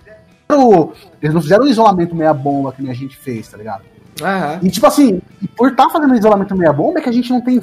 [1.20, 3.82] eles não fizeram um isolamento meia bomba que nem a gente fez, tá ligado?
[4.22, 4.60] Aham.
[4.62, 5.20] E tipo assim,
[5.56, 7.60] por estar fazendo um isolamento meia bomba é que a gente não tem.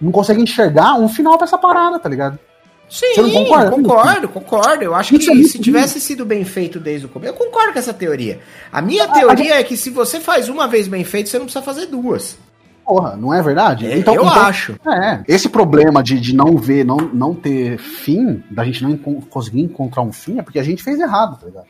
[0.00, 2.38] Não consegue enxergar um final pra essa parada, tá ligado?
[2.88, 3.70] Sim, Você não concorda?
[3.70, 4.84] concordo, concordo.
[4.84, 7.36] Eu acho Isso é que muito se tivesse sido bem feito desde o começo, eu
[7.36, 8.40] concordo com essa teoria.
[8.70, 11.46] A minha Ah, teoria é que se você faz uma vez bem feito, você não
[11.46, 12.36] precisa fazer duas.
[12.86, 13.86] Porra, não é verdade?
[13.86, 14.78] É, eu acho.
[14.86, 19.20] É, esse problema de, de não ver, não, não ter fim, da gente não encon-
[19.28, 21.66] conseguir encontrar um fim, é porque a gente fez errado, tá ligado?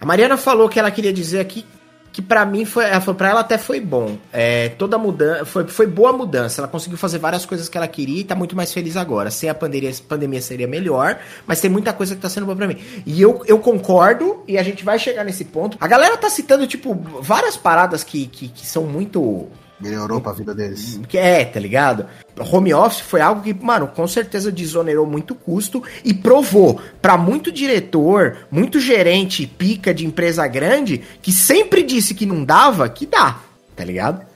[0.00, 1.66] A Mariana falou que ela queria dizer aqui
[2.12, 4.16] que pra mim foi, ela falou, pra ela até foi bom.
[4.32, 6.60] É, toda mudança, foi, foi boa mudança.
[6.60, 9.30] Ela conseguiu fazer várias coisas que ela queria e tá muito mais feliz agora.
[9.30, 12.66] Sem a pandemia, pandemia seria melhor, mas tem muita coisa que tá sendo boa pra
[12.66, 12.76] mim.
[13.04, 15.76] E eu, eu concordo, e a gente vai chegar nesse ponto.
[15.80, 19.46] A galera tá citando, tipo, várias paradas que, que, que são muito
[19.80, 21.00] Melhorou pra vida deles.
[21.08, 22.06] que é, tá ligado?
[22.52, 27.52] Home office foi algo que, mano, com certeza desonerou muito custo e provou pra muito
[27.52, 33.38] diretor, muito gerente pica de empresa grande que sempre disse que não dava, que dá,
[33.76, 34.26] tá ligado?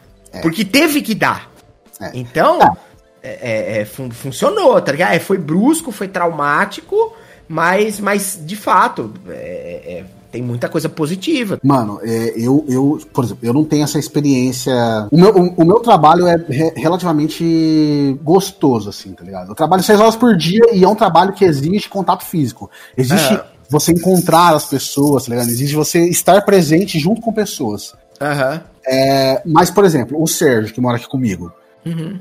[0.40, 1.50] Porque teve que dar.
[2.00, 2.11] É.
[2.14, 2.76] Então, Tá.
[3.22, 3.31] é,
[3.76, 5.12] é, é, fun- funcionou, tá ligado?
[5.12, 7.14] É, foi brusco, foi traumático,
[7.48, 11.60] mas, mas de fato, é, é, tem muita coisa positiva.
[11.62, 14.72] Mano, é, eu, eu, por exemplo, eu não tenho essa experiência.
[15.12, 19.50] O meu, o, o meu trabalho é re- relativamente gostoso, assim, tá ligado?
[19.50, 22.70] Eu trabalho seis horas por dia e é um trabalho que exige contato físico.
[22.96, 23.44] Existe É.
[23.68, 25.48] você encontrar as pessoas, tá ligado?
[25.48, 27.94] Exige você estar presente junto com pessoas.
[28.20, 28.62] Aham.
[28.86, 31.52] É, mas, por exemplo, o Sérgio, que mora aqui comigo,
[31.84, 32.18] Uhum.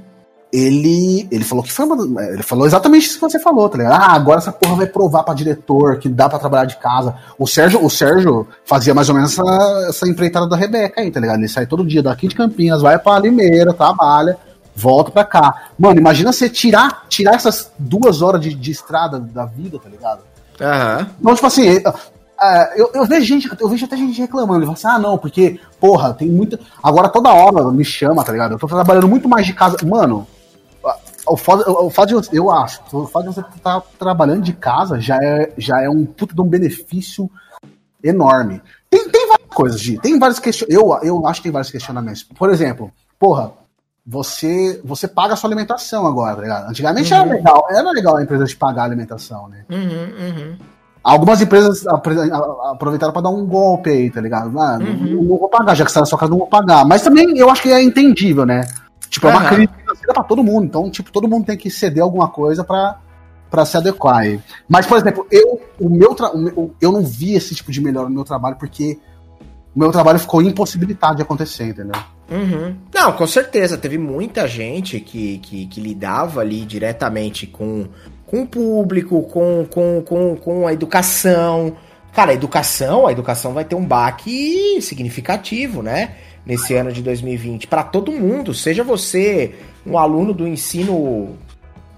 [0.54, 3.94] Ele, ele falou que foi uma, ele falou exatamente isso que você falou, tá ligado?
[3.94, 7.16] Ah, agora essa porra vai provar pra diretor que dá pra trabalhar de casa.
[7.40, 11.22] O Sérgio, o Sérgio fazia mais ou menos essa, essa empreitada da Rebeca aí, tá
[11.22, 11.40] ligado?
[11.40, 14.38] Ele sai todo dia daqui de Campinas, vai pra Limeira, trabalha,
[14.76, 15.70] volta pra cá.
[15.80, 20.20] Mano, imagina você tirar, tirar essas duas horas de, de estrada da vida, tá ligado?
[20.60, 21.08] Aham.
[21.18, 21.84] Então, tipo assim, é,
[22.42, 25.18] é, eu, eu vejo gente, eu vejo até gente reclamando, ele fala assim, ah, não,
[25.18, 26.60] porque, porra, tem muita.
[26.84, 28.56] Agora toda hora me chama, tá ligado?
[28.56, 29.78] Eu tô trabalhando muito mais de casa.
[29.86, 30.28] Mano,
[31.32, 34.54] o fato, o fato de você, eu acho, o fato de você estar trabalhando de
[34.54, 37.30] casa já é, já é um puto de um benefício
[38.04, 38.62] enorme.
[38.90, 41.04] Tem, tem várias coisas, Gi, tem vários questionamentos.
[41.04, 42.24] Eu, eu acho que tem vários questionamentos.
[42.24, 43.52] Por exemplo, porra,
[44.06, 46.70] você, você paga a sua alimentação agora, tá ligado?
[46.70, 49.64] Antigamente era legal, era legal a empresa te pagar a alimentação, né?
[49.70, 50.58] Uhum, uhum.
[51.04, 54.60] Algumas empresas aproveitaram para dar um golpe aí, tá ligado?
[54.60, 55.24] Ah, não, Uhum.
[55.24, 56.86] não vou pagar, já que você tá na sua casa, não vou pagar.
[56.86, 58.62] Mas também eu acho que é entendível, né?
[59.12, 60.66] Tipo, é uma crise financeira pra todo mundo.
[60.66, 62.98] Então, tipo, todo mundo tem que ceder alguma coisa pra,
[63.50, 64.24] pra se adequar.
[64.70, 66.32] Mas, por exemplo, eu, o meu tra-
[66.80, 68.98] eu não vi esse tipo de melhora no meu trabalho porque
[69.76, 72.02] o meu trabalho ficou impossibilitado de acontecer, entendeu?
[72.32, 72.74] Uhum.
[72.96, 73.78] Não, com certeza.
[73.78, 77.88] Teve muita gente que, que, que lidava ali diretamente com,
[78.26, 81.76] com o público, com, com, com, com a educação.
[82.14, 86.16] Cara, a educação, a educação vai ter um baque significativo, né?
[86.46, 87.68] Nesse ano de 2020.
[87.68, 91.38] Para todo mundo, seja você um aluno do ensino,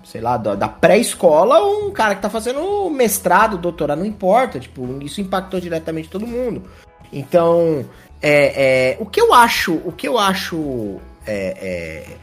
[0.04, 4.60] sei lá, da, da pré-escola ou um cara que tá fazendo mestrado, doutorado, não importa.
[4.60, 6.64] Tipo, isso impactou diretamente todo mundo.
[7.12, 7.86] Então,
[8.22, 12.18] é, é, o que eu acho, o que eu acho, é, é,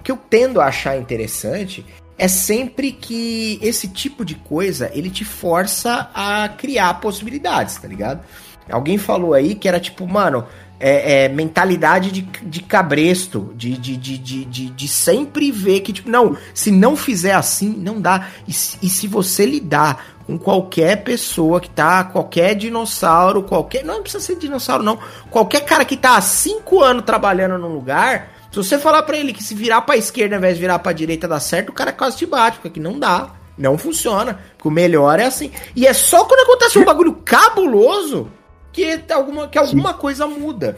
[0.00, 1.84] o que eu tendo a achar interessante
[2.16, 8.24] é sempre que esse tipo de coisa ele te força a criar possibilidades, tá ligado?
[8.70, 10.46] Alguém falou aí que era tipo, mano,
[10.78, 16.10] é, é, mentalidade de, de cabresto, de, de, de, de, de, sempre ver que, tipo,
[16.10, 18.28] não, se não fizer assim, não dá.
[18.46, 23.84] E, e se você lidar com qualquer pessoa que tá, qualquer dinossauro, qualquer.
[23.84, 24.98] Não precisa ser dinossauro, não.
[25.30, 29.32] Qualquer cara que tá há cinco anos trabalhando num lugar, se você falar pra ele
[29.32, 31.92] que se virar pra esquerda ao invés de virar pra direita dá certo, o cara
[31.92, 33.30] quase te bate, porque não dá.
[33.56, 34.40] Não funciona.
[34.56, 35.50] Porque o melhor é assim.
[35.76, 38.30] E é só quando acontece um bagulho cabuloso
[38.74, 40.76] que alguma, que alguma coisa muda.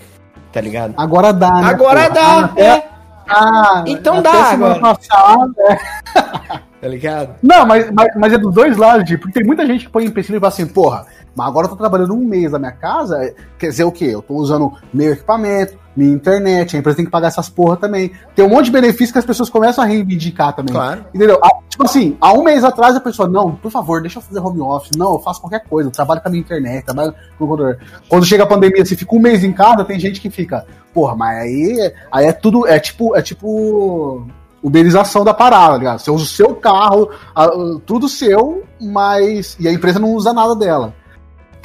[0.53, 0.95] Tá ligado?
[0.97, 1.69] Agora dá, né?
[1.69, 2.11] Agora porra?
[2.15, 2.89] dá, Até- é,
[3.29, 4.81] Ah, Então dá semana agora.
[4.97, 6.61] passada, é.
[6.81, 7.35] tá ligado?
[7.43, 10.05] Não, mas, mas, mas é dos dois lados, tipo, porque tem muita gente que põe
[10.05, 13.35] empecilho e fala assim, porra, mas agora eu tô trabalhando um mês na minha casa,
[13.59, 14.07] quer dizer o quê?
[14.07, 18.13] Eu tô usando meu equipamento, minha internet, a empresa tem que pagar essas porra também.
[18.35, 20.75] Tem um monte de benefícios que as pessoas começam a reivindicar também.
[20.75, 21.05] Claro.
[21.15, 21.39] Entendeu?
[21.43, 24.41] Ah, Tipo assim, há um mês atrás a pessoa, não, por favor, deixa eu fazer
[24.41, 24.97] home office.
[24.97, 27.79] Não, eu faço qualquer coisa, eu trabalho com a minha internet, trabalho com o computador.
[28.09, 31.15] Quando chega a pandemia, você fica um mês em casa, tem gente que fica, porra,
[31.15, 34.27] mas aí, aí é tudo, é tipo, é tipo
[34.67, 35.99] uberização da parada, tá ligado?
[36.01, 37.51] Você usa o seu carro, a-
[37.87, 39.57] tudo seu, mas.
[39.61, 40.95] E a empresa não usa nada dela.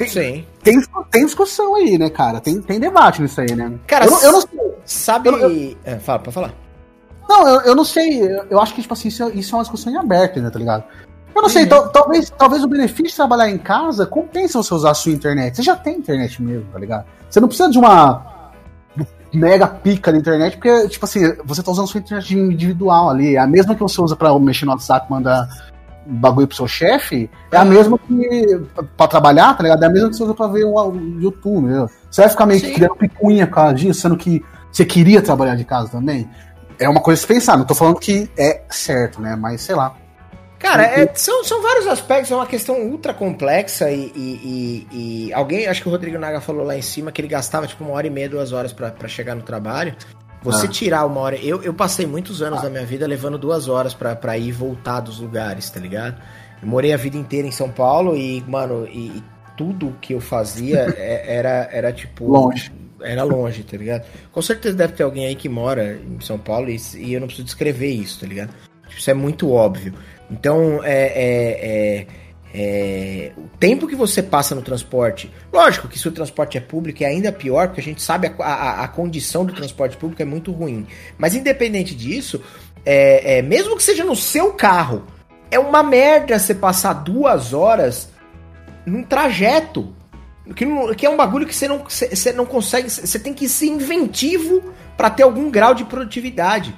[0.06, 0.44] Sim.
[0.62, 2.40] Tem, tem discussão aí, né, cara?
[2.40, 3.72] Tem, tem debate nisso aí, né?
[3.86, 4.60] Cara, eu, não- eu não sei.
[4.84, 5.28] Sabe.
[5.28, 6.54] Eu- É, fala, pra falar.
[7.28, 8.20] Não, eu, eu não sei.
[8.20, 10.50] Eu, eu acho que, tipo assim, isso, é- isso é uma discussão em aberto, né,
[10.50, 10.84] tá ligado?
[11.34, 11.88] Eu não sei, uhum.
[11.92, 15.56] talvez, talvez o benefício de trabalhar em casa compensa você usar a sua internet.
[15.56, 17.06] Você já tem internet mesmo, tá ligado?
[17.30, 18.22] Você não precisa de uma
[19.32, 23.36] mega pica na internet, porque, tipo assim, você tá usando a sua internet individual ali.
[23.36, 25.48] É a mesma que você usa pra mexer no WhatsApp, mandar
[26.04, 28.60] bagulho pro seu chefe, é a mesma que
[28.96, 29.82] pra trabalhar, tá ligado?
[29.82, 31.88] É a mesma que você usa pra ver o, YouTube, entendeu?
[32.10, 32.66] Você vai ficar meio Sim.
[32.66, 36.28] que criando picuinha por causa disso, sendo que você queria trabalhar de casa também?
[36.78, 39.36] É uma coisa se pensar, não tô falando que é certo, né?
[39.36, 39.94] Mas sei lá.
[40.62, 45.32] Cara, é, são, são vários aspectos, é uma questão ultra complexa e, e, e, e,
[45.32, 47.94] alguém, acho que o Rodrigo Naga falou lá em cima que ele gastava tipo uma
[47.94, 49.96] hora e meia, duas horas para chegar no trabalho.
[50.40, 50.70] Você ah.
[50.70, 51.36] tirar uma hora.
[51.36, 52.62] Eu, eu passei muitos anos ah.
[52.62, 56.22] da minha vida levando duas horas para ir e voltar dos lugares, tá ligado?
[56.62, 59.20] Eu morei a vida inteira em São Paulo e, mano, e,
[59.56, 62.30] tudo que eu fazia é, era, era tipo.
[62.30, 62.72] Longe.
[63.00, 64.04] Era longe, tá ligado?
[64.30, 67.26] Com certeza deve ter alguém aí que mora em São Paulo e, e eu não
[67.26, 68.54] preciso descrever isso, tá ligado?
[68.96, 69.94] Isso é muito óbvio.
[70.32, 72.06] Então, é, é, é,
[72.54, 77.04] é, o tempo que você passa no transporte, lógico que se o transporte é público
[77.04, 80.24] é ainda pior, porque a gente sabe a, a, a condição do transporte público é
[80.24, 80.86] muito ruim.
[81.18, 82.42] Mas independente disso,
[82.84, 85.04] é, é, mesmo que seja no seu carro,
[85.50, 88.08] é uma merda você passar duas horas
[88.86, 89.94] num trajeto.
[90.56, 90.66] Que,
[90.96, 92.90] que é um bagulho que você não, você não consegue.
[92.90, 96.74] Você tem que ser inventivo para ter algum grau de produtividade.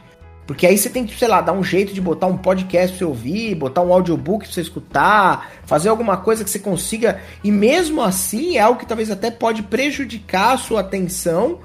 [0.47, 2.99] Porque aí você tem que, sei lá, dar um jeito de botar um podcast pra
[2.99, 7.21] você ouvir, botar um audiobook pra você escutar, fazer alguma coisa que você consiga.
[7.43, 11.61] E mesmo assim é algo que talvez até pode prejudicar a sua atenção,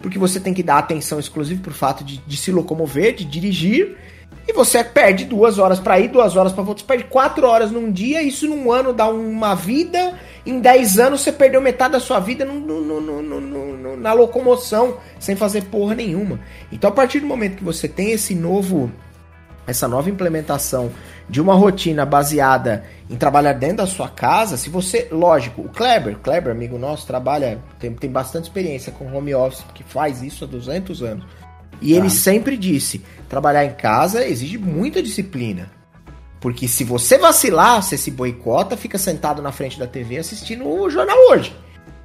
[0.00, 3.96] porque você tem que dar atenção exclusiva pro fato de, de se locomover, de dirigir.
[4.46, 6.80] E você perde duas horas para ir, duas horas para voltar.
[6.80, 10.14] Você perde quatro horas num dia, isso num ano dá uma vida.
[10.44, 15.36] Em dez anos você perdeu metade da sua vida no, no, no, na locomoção, sem
[15.36, 16.40] fazer porra nenhuma.
[16.72, 18.90] Então, a partir do momento que você tem esse novo.
[19.64, 20.90] Essa nova implementação
[21.28, 26.18] de uma rotina baseada em trabalhar dentro da sua casa, se você, lógico, o Kleber,
[26.18, 30.48] Kleber, amigo nosso, trabalha, tem, tem bastante experiência com home office, que faz isso há
[30.48, 31.24] 200 anos.
[31.82, 32.10] E ele tá.
[32.10, 35.70] sempre disse: trabalhar em casa exige muita disciplina.
[36.40, 40.90] Porque se você vacilar, você se boicota, fica sentado na frente da TV assistindo o
[40.90, 41.54] jornal hoje.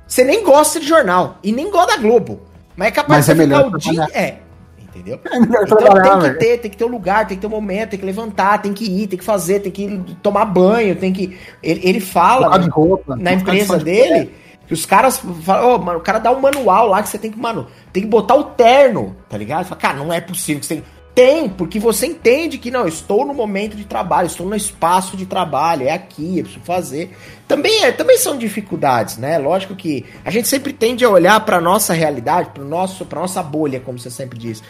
[0.07, 2.41] Você nem gosta de jornal e nem gosta da Globo.
[2.75, 4.07] Mas é capaz mas de é ficar o dia.
[4.13, 4.35] É.
[4.79, 5.19] Entendeu?
[5.25, 7.89] É então tem que ter, tem que ter um lugar, tem que ter um momento,
[7.89, 11.37] tem que levantar, tem que ir, tem que fazer, tem que tomar banho, tem que.
[11.61, 14.31] Ele, ele fala de roupa, na empresa dele.
[14.67, 17.31] Que os caras falam, oh, mano, o cara dá um manual lá que você tem
[17.31, 19.65] que, mano, tem que botar o terno, tá ligado?
[19.65, 20.83] Fala, cara, não é possível que você tem.
[21.17, 25.25] Tem, porque você entende que não, estou no momento de trabalho, estou no espaço de
[25.25, 27.17] trabalho, é aqui, eu preciso fazer.
[27.47, 29.39] Também, é, também são dificuldades, né?
[29.39, 33.41] Lógico que a gente sempre tende a olhar para nossa realidade, para nosso, para nossa
[33.41, 34.61] bolha, como você sempre diz.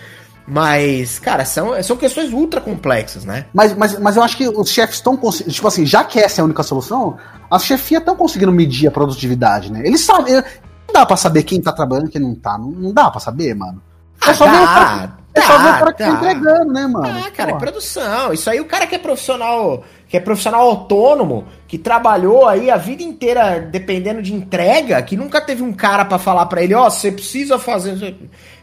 [0.48, 3.48] Mas, cara, são, são questões ultra complexas, né?
[3.54, 5.54] Mas, mas, mas eu acho que os chefes estão conseguindo.
[5.54, 7.18] Tipo assim, já que essa é a única solução,
[7.52, 9.82] as chefias estão conseguindo medir a produtividade, né?
[9.84, 10.36] Eles sabem.
[10.36, 12.58] Não dá pra saber quem tá trabalhando e quem não tá.
[12.58, 13.82] Não, não dá pra saber, mano.
[14.26, 17.24] É só ah, o cara, é cara que tá entregando, né, mano?
[17.26, 18.34] Ah, cara, é produção.
[18.34, 22.78] Isso aí o cara que é profissional, que é profissional autônomo, que trabalhou aí a
[22.78, 26.88] vida inteira dependendo de entrega, que nunca teve um cara para falar para ele, ó,
[26.88, 28.16] oh, você precisa fazer.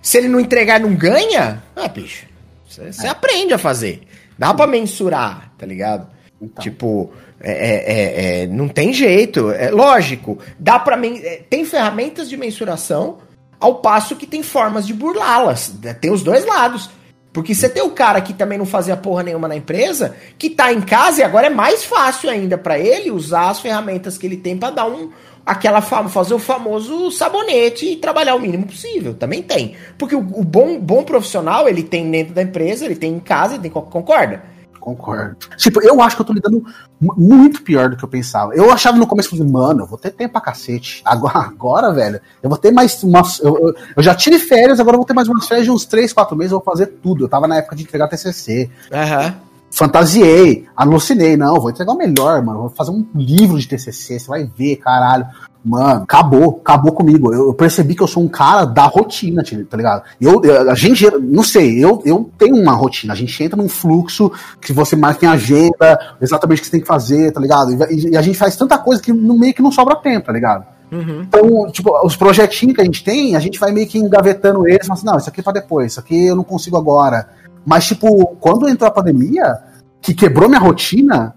[0.03, 1.63] Se ele não entregar, não ganha?
[1.75, 2.27] Ah, bicho.
[2.69, 3.11] Você é.
[3.11, 4.03] aprende a fazer.
[4.39, 6.09] Dá para mensurar, tá ligado?
[6.41, 6.63] Então.
[6.63, 9.51] Tipo, é, é, é, é, não tem jeito.
[9.51, 10.39] É lógico.
[10.59, 13.19] Dá para é, tem ferramentas de mensuração
[13.65, 15.73] ao passo que tem formas de burlá-las.
[15.83, 15.95] Né?
[15.95, 16.91] Tem os dois lados.
[17.33, 20.71] Porque você tem o cara que também não fazia porra nenhuma na empresa, que tá
[20.71, 24.37] em casa e agora é mais fácil ainda para ele usar as ferramentas que ele
[24.37, 25.11] tem para dar um
[25.47, 29.15] aquela fama, fazer o famoso sabonete e trabalhar o mínimo possível.
[29.15, 29.75] Também tem.
[29.97, 33.55] Porque o, o bom, bom profissional, ele tem dentro da empresa, ele tem em casa,
[33.55, 34.45] ele tem concorda?
[34.85, 35.37] Concordo.
[35.57, 36.63] Tipo, eu acho que eu tô lidando
[37.01, 38.55] muito pior do que eu pensava.
[38.55, 41.01] Eu achava no começo, mano, eu vou ter tempo pra cacete.
[41.07, 43.41] Agora, agora velho, eu vou ter mais umas.
[43.41, 45.87] Eu, eu, eu, já tive férias, agora eu vou ter mais umas férias de uns
[45.87, 47.25] 3, 4 meses, eu vou fazer tudo.
[47.25, 48.71] Eu tava na época de entregar TCC.
[48.93, 49.25] Aham.
[49.25, 49.33] Uhum.
[49.71, 51.35] Fantasiei, alucinei.
[51.35, 52.61] Não, vou entregar o melhor, mano.
[52.61, 55.27] Vou fazer um livro de TCC, você vai ver, caralho.
[55.65, 57.33] Mano, acabou, acabou comigo.
[57.33, 60.03] Eu, eu, percebi que eu sou um cara da rotina, tá ligado?
[60.21, 63.15] Eu, eu, a gente, não sei, eu, eu tenho uma rotina.
[63.15, 66.81] A gente entra num fluxo que você marca em agenda, exatamente o que você tem
[66.83, 67.73] que fazer, tá ligado?
[67.91, 70.33] E, e a gente faz tanta coisa que no meio que não sobra tempo, tá
[70.33, 70.67] ligado?
[70.93, 71.23] Uhum.
[71.23, 74.87] Então, tipo, os projetinhos que a gente tem, a gente vai meio que engavetando eles,
[74.87, 77.27] mas assim, não, isso aqui é pra depois, isso aqui eu não consigo agora.
[77.65, 79.59] Mas, tipo, quando entrou a pandemia,
[80.03, 81.35] que quebrou minha rotina,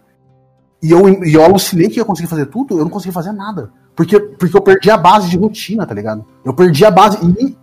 [0.84, 3.72] e eu, e eu alucinei que ia conseguir fazer tudo, eu não consegui fazer nada.
[3.98, 6.24] Porque, porque eu perdi a base de rotina, tá ligado?
[6.46, 7.18] Eu perdi a base.
[7.36, 7.58] E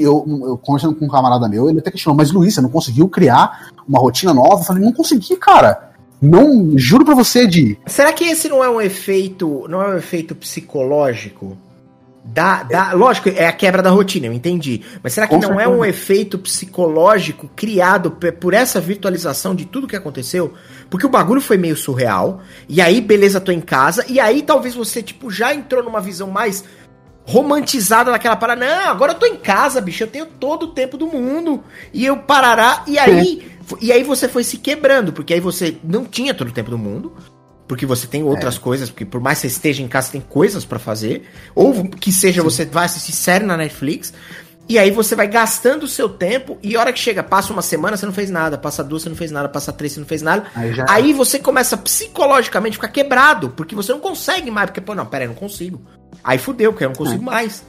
[0.00, 3.08] eu, eu conversando com um camarada meu, ele até questionou, mas Luiz, você não conseguiu
[3.08, 4.60] criar uma rotina nova?
[4.60, 5.90] Eu falei, não consegui, cara.
[6.22, 7.76] Não, juro pra você, Di.
[7.86, 11.56] Será que esse não é um efeito, não é um efeito psicológico?
[12.30, 14.82] Da, lógico, é a quebra da rotina, eu entendi.
[15.02, 15.78] Mas será que Com não é certeza.
[15.78, 20.52] um efeito psicológico criado por essa virtualização de tudo que aconteceu?
[20.90, 22.42] Porque o bagulho foi meio surreal.
[22.68, 24.04] E aí, beleza, tô em casa.
[24.08, 26.64] E aí, talvez você, tipo, já entrou numa visão mais
[27.24, 28.64] romantizada daquela parada.
[28.64, 30.02] Não, agora eu tô em casa, bicho.
[30.02, 31.64] Eu tenho todo o tempo do mundo.
[31.94, 32.84] E eu parará.
[32.86, 33.50] E aí.
[33.80, 36.78] E aí você foi se quebrando, porque aí você não tinha todo o tempo do
[36.78, 37.12] mundo.
[37.68, 40.20] Porque você tem outras coisas, porque por mais que você esteja em casa, você tem
[40.22, 41.28] coisas pra fazer.
[41.54, 44.12] Ou que seja, você vai assistir série na Netflix.
[44.68, 47.62] E aí você vai gastando o seu tempo, e a hora que chega, passa uma
[47.62, 50.06] semana, você não fez nada, passa duas, você não fez nada, passa três, você não
[50.06, 50.44] fez nada.
[50.54, 54.80] Aí já- Aí você começa psicologicamente a ficar quebrado, porque você não consegue mais, porque,
[54.80, 55.80] pô, não, pera aí, não consigo.
[56.22, 57.62] Aí fudeu, porque eu não consigo mais.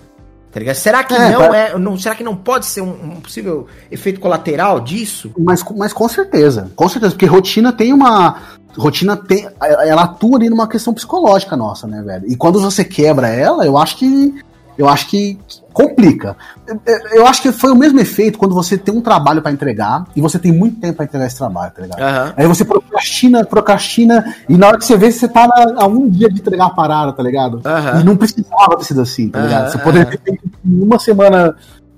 [0.52, 0.76] Tá ligado?
[0.78, 1.78] Será que É, não pra- é.
[1.78, 5.32] Não, será que não pode ser um, um possível efeito colateral disso?
[5.38, 8.42] Mas, mas com certeza, com certeza, porque rotina tem uma.
[8.80, 9.48] Rotina tem.
[9.62, 12.26] Ela atua ali numa questão psicológica nossa, né, velho?
[12.28, 14.34] E quando você quebra ela, eu acho que.
[14.78, 15.38] Eu acho que
[15.74, 16.38] complica.
[16.66, 16.80] Eu,
[17.12, 20.22] eu acho que foi o mesmo efeito quando você tem um trabalho pra entregar e
[20.22, 22.00] você tem muito tempo pra entregar esse trabalho, tá ligado?
[22.02, 22.34] Aham.
[22.38, 26.30] Aí você procrastina, procrastina, e na hora que você vê, você tá a um dia
[26.30, 27.62] de entregar a parada, tá ligado?
[27.66, 28.00] Aham.
[28.00, 29.70] E não precisava ter sido assim, tá ligado?
[29.72, 31.54] Você poderia ter feito em uma semana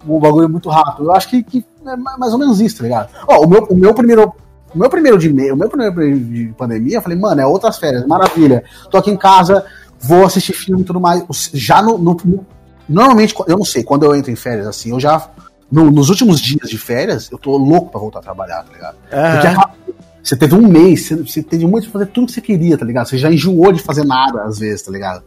[0.08, 1.06] o bagulho muito rápido.
[1.06, 3.10] Eu acho que, que é ma- mais ou menos isso, tá ligado?
[3.28, 4.34] Ó, o meu, o meu primeiro.
[4.74, 8.06] O meu primeiro de o meu primeiro de pandemia, eu falei, mano, é outras férias,
[8.08, 8.64] maravilha.
[8.90, 9.66] Tô aqui em casa,
[10.00, 11.24] vou assistir filme e tudo mais.
[11.54, 12.46] Já no, no- no-
[12.90, 15.30] Normalmente, eu não sei, quando eu entro em férias assim, eu já.
[15.72, 18.96] no- nos últimos dias de férias, eu tô louco pra voltar a trabalhar, tá ligado?
[19.10, 19.16] Porque
[19.48, 19.50] Aham.
[19.58, 19.72] acaba-
[20.22, 22.78] você teve um mês, você, você teve um mês de fazer tudo que você queria,
[22.78, 23.08] tá ligado?
[23.08, 25.24] Você já enjoou de fazer nada, às vezes, tá ligado?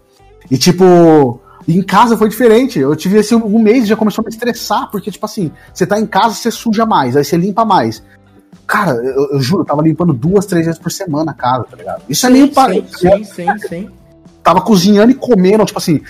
[0.50, 2.78] E tipo, em casa foi diferente.
[2.78, 5.86] Eu tive esse um mês e já começou a me estressar, porque, tipo assim, você
[5.86, 8.02] tá em casa, você suja mais, aí você limpa mais.
[8.66, 11.76] Cara, eu, eu juro, eu tava limpando duas, três vezes por semana a casa, tá
[11.76, 12.02] ligado?
[12.08, 13.16] Isso é meio parecido.
[13.16, 13.90] Sim, sim, sim.
[14.42, 16.00] Tava cozinhando e comendo, tipo assim.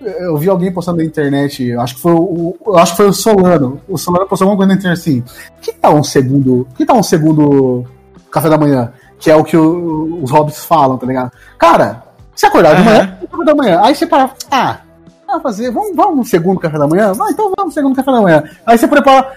[0.00, 3.80] Eu vi alguém postando na internet, acho que foi o, acho que foi o Solano.
[3.88, 5.24] O Solano postou alguma coisa na internet assim.
[5.62, 6.66] Que tal um segundo.
[6.76, 7.86] Que tal um segundo
[8.30, 8.92] café da manhã?
[9.18, 11.32] Que é o que o- os hobbits falam, tá ligado?
[11.58, 12.02] Cara,
[12.34, 13.80] você acordar de manhã, café da manhã.
[13.82, 14.80] Aí você para, ah,
[15.26, 17.12] vamos fazer, vamos, vamos um segundo café da manhã?
[17.14, 18.42] Vai, então vamos um segundo café da manhã.
[18.66, 19.32] Aí você prepara.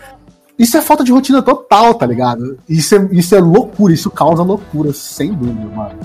[0.57, 2.57] Isso é falta de rotina total, tá ligado?
[2.67, 5.99] Isso é, isso é loucura, isso causa loucura, sem dúvida, mano.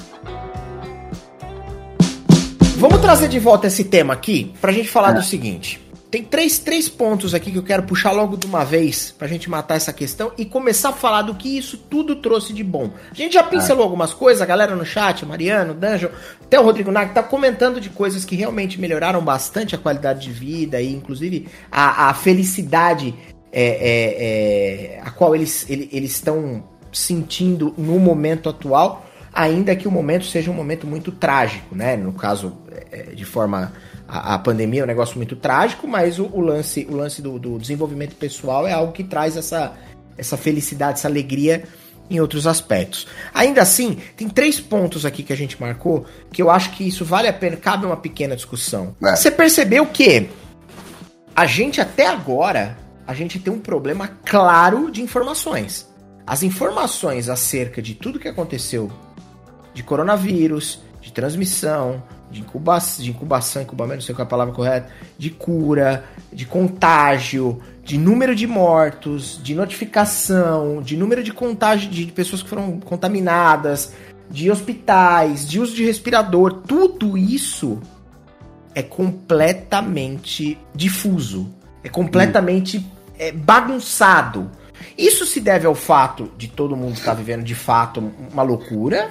[2.76, 5.14] Vamos trazer de volta esse tema aqui pra gente falar É.
[5.14, 5.80] do seguinte.
[6.10, 9.48] Tem três, três pontos aqui que eu quero puxar logo de uma vez pra gente
[9.48, 12.90] matar essa questão e começar a falar do que isso tudo trouxe de bom.
[13.10, 16.10] A gente já pincelou algumas coisas, a galera no chat, Mariano, Danjo,
[16.44, 20.30] até o Rodrigo Nag tá comentando de coisas que realmente melhoraram bastante a qualidade de
[20.32, 23.14] vida e inclusive a, a felicidade
[23.52, 29.88] é, é, é, a qual eles ele- eles estão sentindo no momento atual ainda que
[29.88, 31.96] o momento seja um momento muito trágico, né?
[31.96, 32.58] No caso,
[32.90, 33.72] é, de forma.
[34.06, 37.38] A, a pandemia é um negócio muito trágico, mas o, o lance, o lance do,
[37.38, 39.72] do desenvolvimento pessoal é algo que traz essa,
[40.18, 41.62] essa felicidade, essa alegria
[42.10, 43.06] em outros aspectos.
[43.32, 47.06] Ainda assim, tem três pontos aqui que a gente marcou que eu acho que isso
[47.06, 48.94] vale a pena, cabe uma pequena discussão.
[49.02, 49.16] É.
[49.16, 50.28] Você percebeu que
[51.34, 52.76] a gente até agora,
[53.06, 55.90] a gente tem um problema claro de informações.
[56.26, 58.90] As informações acerca de tudo que aconteceu
[59.74, 64.90] de coronavírus, de transmissão, de, de incubação, incubamento, não sei qual é a palavra correta,
[65.18, 72.06] de cura, de contágio, de número de mortos, de notificação, de número de contágio de
[72.06, 73.92] pessoas que foram contaminadas,
[74.30, 77.80] de hospitais, de uso de respirador, tudo isso
[78.74, 81.52] é completamente difuso,
[81.82, 82.84] é completamente
[83.18, 84.50] é, bagunçado.
[84.96, 89.10] Isso se deve ao fato de todo mundo estar vivendo de fato uma loucura,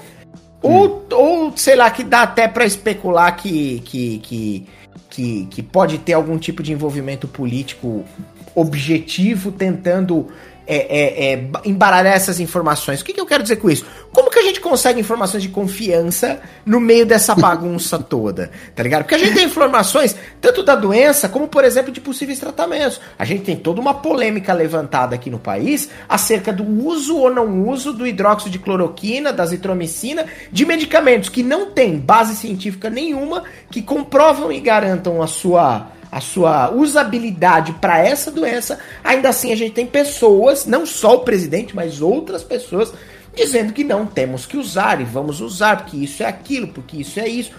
[0.62, 4.68] ou, ou sei lá, que dá até pra especular que, que, que,
[5.10, 8.06] que, que pode ter algum tipo de envolvimento político
[8.54, 10.28] objetivo tentando
[10.74, 13.02] é, é, é, embaralhar essas informações.
[13.02, 13.86] O que, que eu quero dizer com isso?
[14.14, 18.50] Como que a gente consegue informações de confiança no meio dessa bagunça toda?
[18.74, 19.02] Tá ligado?
[19.02, 23.02] Porque a gente tem informações tanto da doença como, por exemplo, de possíveis tratamentos.
[23.20, 27.68] A gente tem toda uma polêmica levantada aqui no país acerca do uso ou não
[27.68, 33.44] uso do hidróxido de cloroquina, da azitromicina, de medicamentos que não têm base científica nenhuma,
[33.70, 39.56] que comprovam e garantam a sua a sua usabilidade para essa doença, ainda assim a
[39.56, 42.94] gente tem pessoas, não só o presidente, mas outras pessoas
[43.34, 47.18] dizendo que não temos que usar e vamos usar porque isso é aquilo, porque isso
[47.20, 47.52] é isso.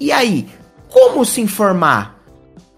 [0.00, 0.48] E aí,
[0.88, 2.18] como se informar?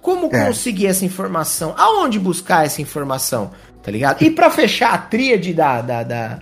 [0.02, 0.44] Como É.
[0.44, 1.74] conseguir essa informação?
[1.78, 3.50] Aonde buscar essa informação?
[3.82, 4.22] Tá ligado?
[4.22, 6.38] E para fechar a tríade da, da, da,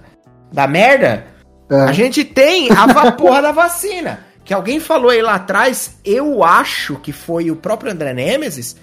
[0.52, 1.26] da merda,
[1.70, 1.82] É.
[1.88, 4.20] A gente tem a porra da vacina.
[4.44, 8.76] Que alguém falou aí lá atrás, eu acho que foi o próprio André Nemesis,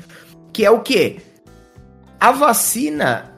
[0.53, 1.18] que é o quê?
[2.20, 3.34] A vacina.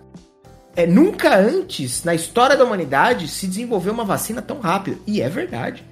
[0.76, 5.01] É, nunca antes, na história da humanidade, se desenvolveu uma vacina tão rápido.
[5.05, 5.84] E é verdade.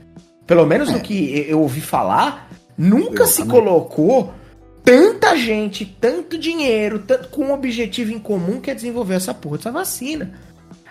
[0.48, 0.94] Pelo menos é.
[0.94, 3.56] no que eu ouvi falar, nunca eu se também.
[3.56, 4.34] colocou
[4.84, 9.58] tanta gente, tanto dinheiro, tanto, com um objetivo em comum que é desenvolver essa porra
[9.58, 10.32] dessa vacina.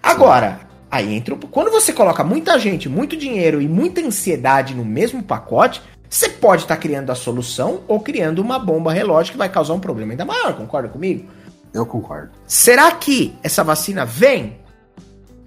[0.02, 0.60] Agora,
[0.90, 1.36] aí entra.
[1.50, 6.62] Quando você coloca muita gente, muito dinheiro e muita ansiedade no mesmo pacote, você pode
[6.62, 10.12] estar tá criando a solução ou criando uma bomba relógio que vai causar um problema
[10.12, 11.28] ainda maior, concorda comigo?
[11.72, 12.30] Eu concordo.
[12.46, 14.58] Será que essa vacina vem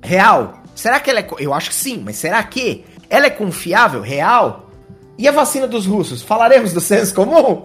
[0.03, 0.61] real?
[0.75, 1.27] Será que ela é.
[1.39, 4.69] Eu acho que sim, mas será que ela é confiável, real?
[5.17, 6.21] E a vacina dos russos?
[6.21, 7.61] Falaremos do senso comum?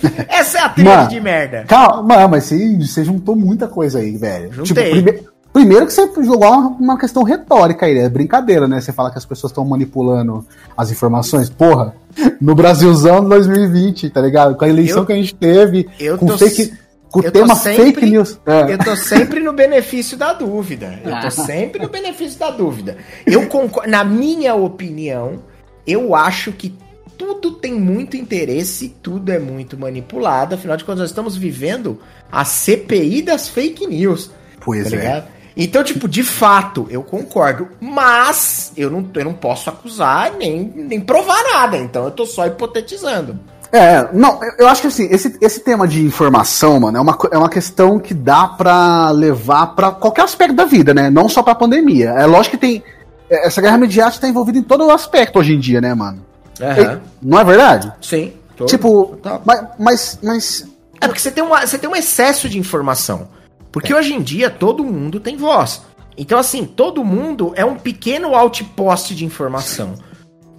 [0.28, 1.64] Essa é a trilha de merda.
[1.66, 4.52] Calma, mas você, você juntou muita coisa aí, velho.
[4.52, 5.02] Juntei.
[5.02, 8.80] Tipo, primeiro que você jogou uma, uma, questão retórica aí, é brincadeira, né?
[8.80, 10.46] Você fala que as pessoas estão manipulando
[10.76, 11.50] as informações.
[11.50, 11.94] Porra,
[12.40, 14.54] no Brasilzão de 2020, tá ligado?
[14.54, 15.88] Com a eleição eu, que a gente teve,
[16.18, 16.38] com tô...
[16.38, 16.72] fake
[17.10, 18.38] com o tema sempre, fake news.
[18.44, 18.74] É.
[18.74, 21.00] Eu tô sempre no benefício da dúvida.
[21.02, 22.98] Eu tô sempre no benefício da dúvida.
[23.26, 25.42] Eu concordo, na minha opinião,
[25.86, 26.76] eu acho que
[27.16, 30.54] tudo tem muito interesse, tudo é muito manipulado.
[30.54, 31.98] Afinal de contas, nós estamos vivendo
[32.30, 34.30] a CPI das fake news.
[34.60, 35.37] Pois tá é.
[35.60, 37.66] Então, tipo, de fato, eu concordo.
[37.80, 41.76] Mas eu não, eu não posso acusar nem, nem provar nada.
[41.76, 43.36] Então eu tô só hipotetizando.
[43.72, 47.36] É, não, eu acho que assim, esse, esse tema de informação, mano, é uma, é
[47.36, 51.10] uma questão que dá pra levar pra qualquer aspecto da vida, né?
[51.10, 52.10] Não só pra pandemia.
[52.10, 52.82] É lógico que tem.
[53.28, 56.24] Essa guerra mediática tá envolvida em todo o aspecto hoje em dia, né, mano?
[56.60, 57.00] Uhum.
[57.20, 57.92] Não é verdade?
[58.00, 58.32] Sim.
[58.56, 59.18] Tô, tipo.
[59.44, 60.66] Mas, mas, mas.
[61.00, 63.28] É porque você tem, uma, você tem um excesso de informação.
[63.70, 63.96] Porque é.
[63.96, 65.82] hoje em dia todo mundo tem voz.
[66.16, 69.94] Então, assim, todo mundo é um pequeno outpost de informação.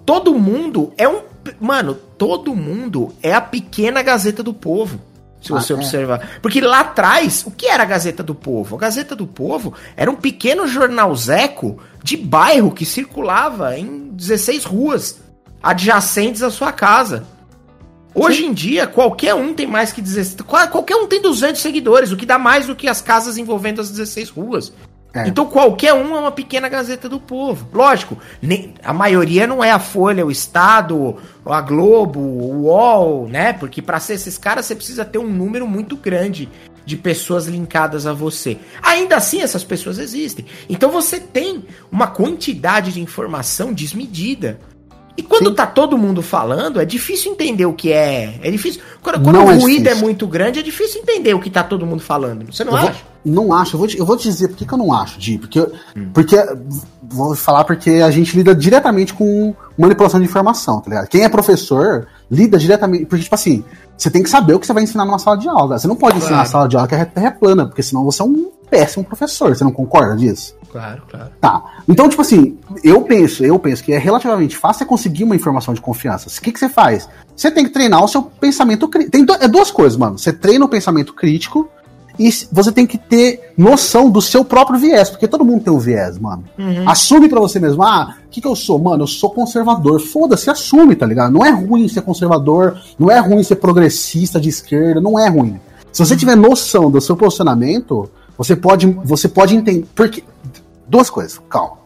[0.06, 1.20] Todo mundo é um.
[1.60, 5.00] Mano, todo mundo é a pequena Gazeta do Povo.
[5.40, 5.78] Se você ah, é.
[5.78, 6.22] observar.
[6.22, 6.40] É.
[6.40, 8.76] Porque lá atrás, o que era a Gazeta do Povo?
[8.76, 15.20] A Gazeta do Povo era um pequeno jornalzeco de bairro que circulava em 16 ruas
[15.62, 17.24] adjacentes à sua casa.
[18.14, 20.42] Hoje em dia, qualquer um tem mais que 16.
[20.46, 23.90] Qualquer um tem 200 seguidores, o que dá mais do que as casas envolvendo as
[23.90, 24.72] 16 ruas.
[25.12, 25.26] É.
[25.26, 27.66] Então qualquer um é uma pequena Gazeta do Povo.
[27.72, 33.52] Lógico, nem, a maioria não é a Folha, o Estado, a Globo, o UOL, né?
[33.52, 36.48] Porque para ser esses caras você precisa ter um número muito grande
[36.86, 38.56] de pessoas linkadas a você.
[38.82, 40.46] Ainda assim, essas pessoas existem.
[40.68, 44.60] Então você tem uma quantidade de informação desmedida.
[45.20, 45.54] E quando Sim.
[45.54, 48.40] tá todo mundo falando, é difícil entender o que é.
[48.42, 48.80] É difícil.
[49.02, 51.62] Quando, quando o é ruído é, é, muito grande, é difícil entender o que tá
[51.62, 52.50] todo mundo falando.
[52.50, 53.02] Você não eu acha?
[53.22, 53.74] Vou, não acho.
[53.74, 55.36] Eu vou, te, eu vou te dizer por que, que eu não acho, Di.
[55.36, 56.08] Porque, hum.
[56.14, 56.36] porque.
[57.02, 61.08] Vou falar porque a gente lida diretamente com manipulação de informação, tá ligado?
[61.08, 63.06] Quem é professor lida diretamente.
[63.06, 63.64] Porque, tipo assim,
[63.96, 65.78] você tem que saber o que você vai ensinar numa sala de aula.
[65.78, 66.24] Você não pode claro.
[66.24, 69.04] ensinar na sala de aula que é terra plana, porque senão você é um péssimo
[69.04, 69.54] professor.
[69.54, 70.54] Você não concorda disso?
[70.70, 71.30] Claro, claro.
[71.40, 71.62] Tá.
[71.88, 75.80] Então, tipo assim, eu penso, eu penso que é relativamente fácil conseguir uma informação de
[75.80, 76.28] confiança.
[76.28, 77.08] O que, que você faz?
[77.34, 79.10] Você tem que treinar o seu pensamento crítico.
[79.10, 80.16] Tem do, é duas coisas, mano.
[80.16, 81.68] Você treina o pensamento crítico
[82.20, 85.78] e você tem que ter noção do seu próprio viés, porque todo mundo tem um
[85.78, 86.44] viés, mano.
[86.58, 86.88] Uhum.
[86.88, 88.78] Assume para você mesmo, ah, o que, que eu sou?
[88.78, 90.00] Mano, eu sou conservador.
[90.00, 91.32] Foda-se, assume, tá ligado?
[91.32, 95.58] Não é ruim ser conservador, não é ruim ser progressista de esquerda, não é ruim.
[95.90, 99.86] Se você tiver noção do seu posicionamento, você pode, você pode entender.
[99.94, 100.22] Porque
[100.90, 101.78] Duas coisas, calma.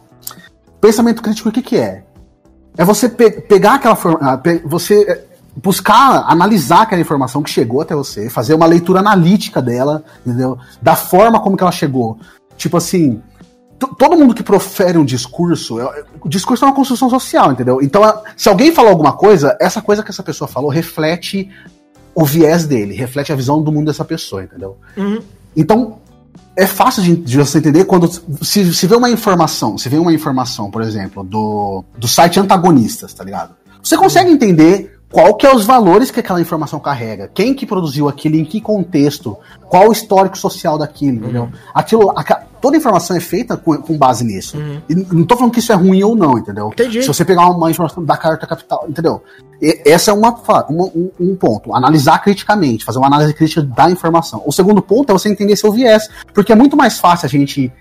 [0.81, 2.03] Pensamento crítico, o que, que é?
[2.75, 4.17] É você pe pegar aquela forma.
[4.19, 5.23] Ah, você
[5.55, 10.57] buscar, analisar aquela informação que chegou até você, fazer uma leitura analítica dela, entendeu?
[10.81, 12.19] Da forma como que ela chegou.
[12.57, 13.21] Tipo assim,
[13.97, 15.77] todo mundo que profere um discurso,
[16.21, 17.81] o discurso é uma construção social, entendeu?
[17.81, 18.01] Então,
[18.35, 21.49] se alguém falou alguma coisa, essa coisa que essa pessoa falou reflete
[22.13, 24.77] o viés dele, reflete a visão do mundo dessa pessoa, entendeu?
[24.95, 25.21] Uhum.
[25.55, 25.99] Então,
[26.55, 28.09] é fácil de, de, você entender quando
[28.41, 33.13] se, se vê uma informação, se vê uma informação, por exemplo, do, do site antagonistas,
[33.13, 33.53] tá ligado?
[33.83, 38.09] Você consegue entender qual que é os valores que aquela informação carrega, quem que produziu
[38.09, 39.37] aquilo, em que contexto,
[39.69, 41.23] qual o histórico social daquilo, uhum.
[41.23, 41.49] entendeu?
[41.73, 42.23] Aquilo, a,
[42.59, 44.57] toda informação é feita com, com base nisso.
[44.57, 44.81] Uhum.
[44.89, 46.69] E não tô falando que isso é ruim ou não, entendeu?
[46.73, 47.01] Entendi.
[47.01, 49.21] Se você pegar uma informação da carta capital, entendeu?
[49.61, 50.35] E, essa é uma,
[50.69, 51.73] uma um, um, ponto.
[51.75, 54.41] Analisar criticamente, fazer uma análise crítica da informação.
[54.45, 57.71] O segundo ponto é você entender seu viés, porque é muito mais fácil a gente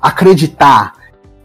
[0.00, 0.94] acreditar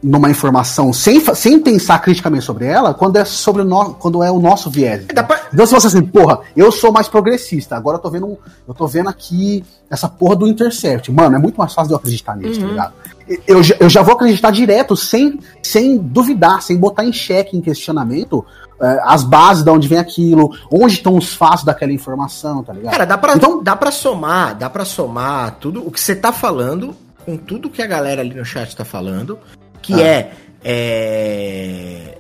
[0.06, 4.30] numa informação sem, sem pensar criticamente sobre ela quando é sobre o no, quando é
[4.30, 5.04] o nosso viés.
[5.06, 5.42] Pra...
[5.52, 8.38] Então se você assim, porra, eu sou mais progressista, agora eu tô vendo
[8.68, 11.12] eu tô vendo aqui essa porra do Intercept.
[11.12, 12.68] Mano, é muito mais fácil de eu acreditar nisso, tá uhum.
[12.68, 12.94] tá ligado?
[13.48, 18.46] Eu, eu já vou acreditar direto, sem, sem duvidar, sem botar em xeque, em questionamento,
[18.80, 22.92] é, as bases de onde vem aquilo, onde estão os fatos daquela informação, tá ligado?
[22.92, 26.32] Cara, dá pra, então, dá pra somar, dá pra somar tudo o que você tá
[26.32, 26.96] falando
[27.26, 29.40] com tudo que a galera ali no chat tá falando,
[29.86, 30.02] que ah.
[30.02, 30.32] é,
[30.64, 32.16] é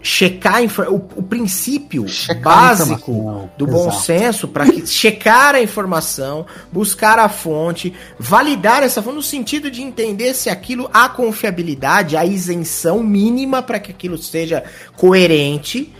[0.00, 4.04] checar o, o princípio checar básico do bom Exato.
[4.04, 10.34] senso para checar a informação, buscar a fonte, validar essa fonte no sentido de entender
[10.34, 14.64] se aquilo há confiabilidade, a isenção mínima para que aquilo seja
[14.96, 15.92] coerente.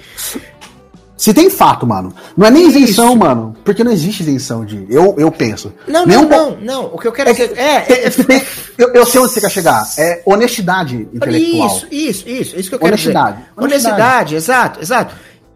[1.18, 2.14] Se tem fato, mano.
[2.36, 3.16] Não é nem isenção, Isso.
[3.16, 3.56] mano.
[3.64, 4.86] Porque não existe isenção de.
[4.88, 5.74] Eu, eu penso.
[5.88, 6.84] Não, não, não, não.
[6.86, 7.58] O que eu quero é, dizer.
[7.58, 8.46] É, é, é,
[8.78, 9.84] eu, eu, sei onde você quer chegar.
[9.98, 11.66] É honestidade intelectual.
[11.66, 12.56] Isso, isso, isso.
[12.56, 13.38] Isso que eu quero honestidade.
[13.38, 13.50] dizer.
[13.56, 13.94] Honestidade.
[14.00, 15.14] Honestidade, exato, exato.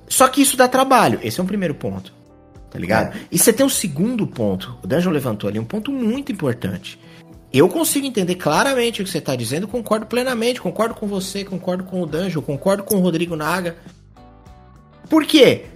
[0.09, 1.21] Só que isso dá trabalho.
[1.23, 2.13] Esse é um primeiro ponto.
[2.69, 3.17] Tá ligado?
[3.17, 3.21] É.
[3.31, 4.77] E você tem um segundo ponto.
[4.83, 6.99] O Danjo levantou ali um ponto muito importante.
[7.53, 11.85] Eu consigo entender claramente o que você está dizendo, concordo plenamente, concordo com você, concordo
[11.85, 13.77] com o Danjo, concordo com o Rodrigo Naga.
[15.13, 15.67] Por quê?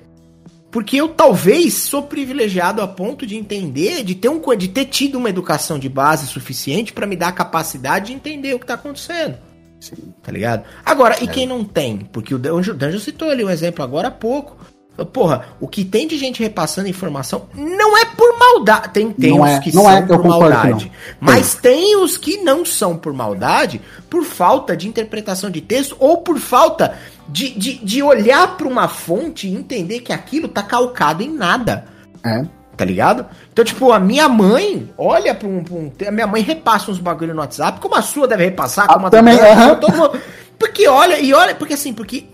[0.70, 5.18] Porque eu talvez sou privilegiado a ponto de entender, de ter, um, de ter tido
[5.18, 8.72] uma educação de base suficiente para me dar a capacidade de entender o que tá
[8.72, 9.37] acontecendo.
[9.78, 10.14] Sim.
[10.22, 10.64] Tá ligado?
[10.82, 11.24] Agora, é.
[11.24, 11.99] e quem não tem?
[11.99, 14.57] Porque o Danjo, Danjo citou ali um exemplo agora há pouco.
[15.05, 18.89] Porra, o que tem de gente repassando informação não é por maldade.
[18.91, 20.93] Tem, tem não os é, que não são é, por maldade.
[21.21, 26.19] Mas tem os que não são por maldade, por falta de interpretação de texto ou
[26.19, 26.97] por falta
[27.29, 31.85] de, de, de olhar para uma fonte e entender que aquilo tá calcado em nada.
[32.25, 32.45] É.
[32.77, 33.27] Tá ligado?
[33.53, 35.93] Então, tipo, a minha mãe olha pra um, pra um.
[36.07, 39.09] A minha mãe repassa uns bagulho no WhatsApp, como a sua deve repassar, como a,
[39.09, 39.81] a também, uh -huh.
[39.81, 40.21] todo mundo.
[40.59, 42.27] Porque olha, e olha, porque assim, porque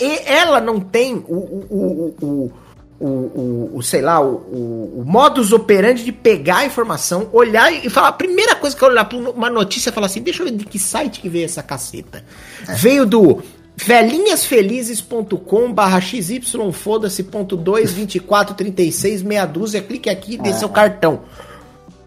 [0.00, 2.52] ela não tem o, o, o, o
[3.00, 7.88] o, o, sei lá, o, o, o, modus operandi de pegar a informação, olhar e
[7.88, 8.08] falar.
[8.08, 10.52] A primeira coisa que eu olhar para uma notícia e falar assim: deixa eu ver
[10.52, 12.22] de que site que veio essa caceta.
[12.68, 12.74] É.
[12.74, 13.42] Veio do
[13.74, 16.42] velhinhasfelizes.com barra xy
[16.72, 21.22] foda-se.22436 meia dúzia, clique aqui e dê seu cartão.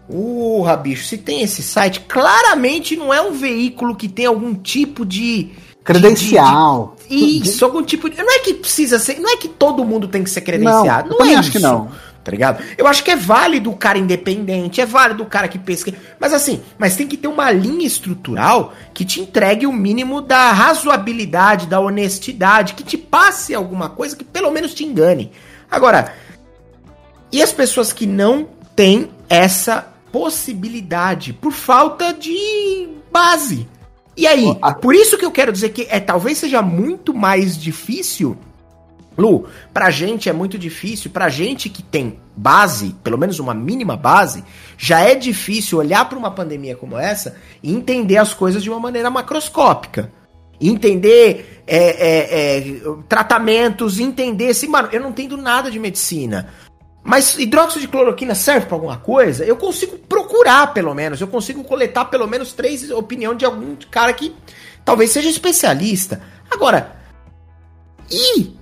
[0.08, 5.04] Urra, bicho, se tem esse site, claramente não é um veículo que tem algum tipo
[5.04, 5.50] de.
[5.82, 6.93] Credencial.
[7.10, 8.16] Isso, algum tipo de.
[8.16, 9.20] Não é que precisa ser.
[9.20, 11.10] Não é que todo mundo tem que ser credenciado.
[11.10, 11.58] Não, não é acho isso.
[11.58, 11.90] que não
[12.24, 12.64] tá ligado?
[12.78, 16.32] Eu acho que é válido o cara independente, é válido o cara que pesquisa, mas
[16.32, 21.66] assim, mas tem que ter uma linha estrutural que te entregue o mínimo da razoabilidade,
[21.66, 25.30] da honestidade, que te passe alguma coisa que pelo menos te engane.
[25.70, 26.14] Agora,
[27.30, 33.68] e as pessoas que não têm essa possibilidade por falta de base?
[34.16, 34.46] E aí,
[34.80, 38.38] por isso que eu quero dizer que é talvez seja muito mais difícil
[39.16, 43.96] Lu, pra gente é muito difícil, pra gente que tem base, pelo menos uma mínima
[43.96, 44.44] base,
[44.76, 48.80] já é difícil olhar para uma pandemia como essa e entender as coisas de uma
[48.80, 50.12] maneira macroscópica.
[50.60, 56.48] Entender é, é, é, tratamentos, entender assim, mano, eu não entendo nada de medicina.
[57.04, 59.44] Mas hidróxido de cloroquina serve para alguma coisa?
[59.44, 61.20] Eu consigo procurar, pelo menos.
[61.20, 64.34] Eu consigo coletar pelo menos três opiniões de algum cara que
[64.82, 66.22] talvez seja especialista.
[66.50, 66.96] Agora,
[68.10, 68.56] e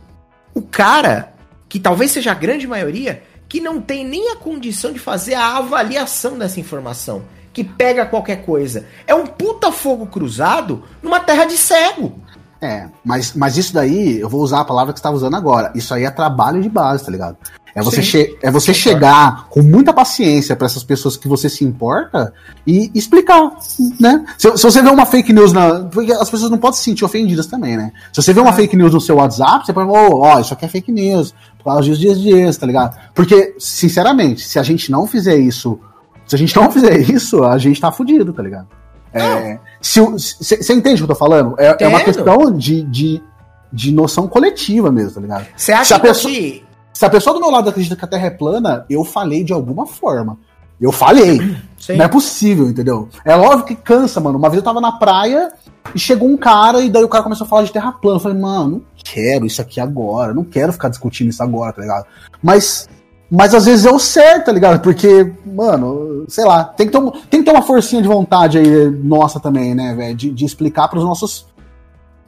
[0.52, 1.32] o cara,
[1.68, 5.58] que talvez seja a grande maioria, que não tem nem a condição de fazer a
[5.58, 8.88] avaliação dessa informação, que pega qualquer coisa.
[9.06, 12.20] É um puta fogo cruzado numa terra de cego.
[12.62, 15.72] É, mas, mas isso daí, eu vou usar a palavra que você estava usando agora.
[15.74, 17.36] Isso aí é trabalho de base, tá ligado?
[17.74, 21.64] É você, che é você chegar com muita paciência para essas pessoas que você se
[21.64, 22.32] importa
[22.64, 23.50] e explicar,
[23.98, 24.24] né?
[24.38, 25.86] Se, se, você vê uma fake news na.
[25.86, 27.90] Porque as pessoas não podem se sentir ofendidas também, né?
[28.12, 28.52] Se você vê uma ah.
[28.52, 31.34] fake news no seu WhatsApp, você pode falar, ó, oh, isso aqui é fake news,
[31.58, 32.96] por causa dos dias dias, tá ligado?
[33.12, 35.80] Porque, sinceramente, se a gente não fizer isso,
[36.26, 38.68] se a gente não fizer isso, a gente tá fudido, tá ligado?
[39.12, 41.54] É, se, você entende o que eu tô falando?
[41.58, 43.22] É, é uma questão de, de,
[43.72, 45.46] de noção coletiva mesmo, tá ligado?
[45.56, 46.32] Você acha pessoa...
[46.32, 49.42] que se a pessoa do meu lado acredita que a Terra é plana, eu falei
[49.42, 50.38] de alguma forma.
[50.80, 51.56] Eu falei.
[51.78, 51.96] Sim.
[51.96, 53.08] Não é possível, entendeu?
[53.24, 54.38] É óbvio que cansa, mano.
[54.38, 55.50] Uma vez eu tava na praia
[55.92, 58.18] e chegou um cara e daí o cara começou a falar de terra plana.
[58.18, 60.32] Eu falei, mano, não quero isso aqui agora.
[60.32, 62.06] Não quero ficar discutindo isso agora, tá ligado?
[62.40, 62.88] Mas,
[63.34, 64.82] mas às vezes é o certo, tá ligado?
[64.82, 68.58] Porque, mano, sei lá, tem que ter, um, tem que ter uma forcinha de vontade
[68.58, 70.14] aí nossa também, né, velho?
[70.14, 71.46] De, de explicar pros nossos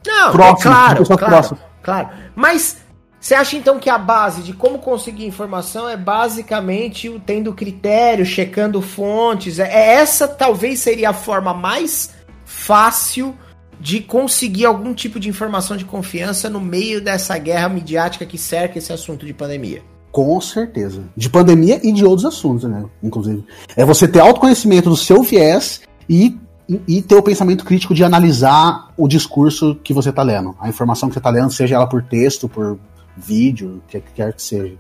[0.07, 0.61] não, próximos.
[0.61, 1.61] É claro, claro, próximos.
[1.83, 2.09] claro.
[2.35, 2.79] Mas
[3.21, 8.25] você acha então que a base de como conseguir informação é basicamente o tendo critério,
[8.25, 9.59] checando fontes?
[9.59, 12.15] É essa talvez seria a forma mais
[12.47, 13.37] fácil
[13.79, 18.79] de conseguir algum tipo de informação de confiança no meio dessa guerra midiática que cerca
[18.79, 19.83] esse assunto de pandemia.
[20.15, 21.03] Com certeza.
[21.17, 22.85] De pandemia e de outros assuntos, né?
[23.03, 23.45] Inclusive.
[23.77, 26.39] É você ter autoconhecimento do seu viés e,
[26.87, 30.55] e, ter o pensamento crítico de analisar o discurso que você está lendo.
[30.61, 32.79] A informação que você está lendo, seja ela por texto, por
[33.17, 34.79] vídeo, o que quer que seja.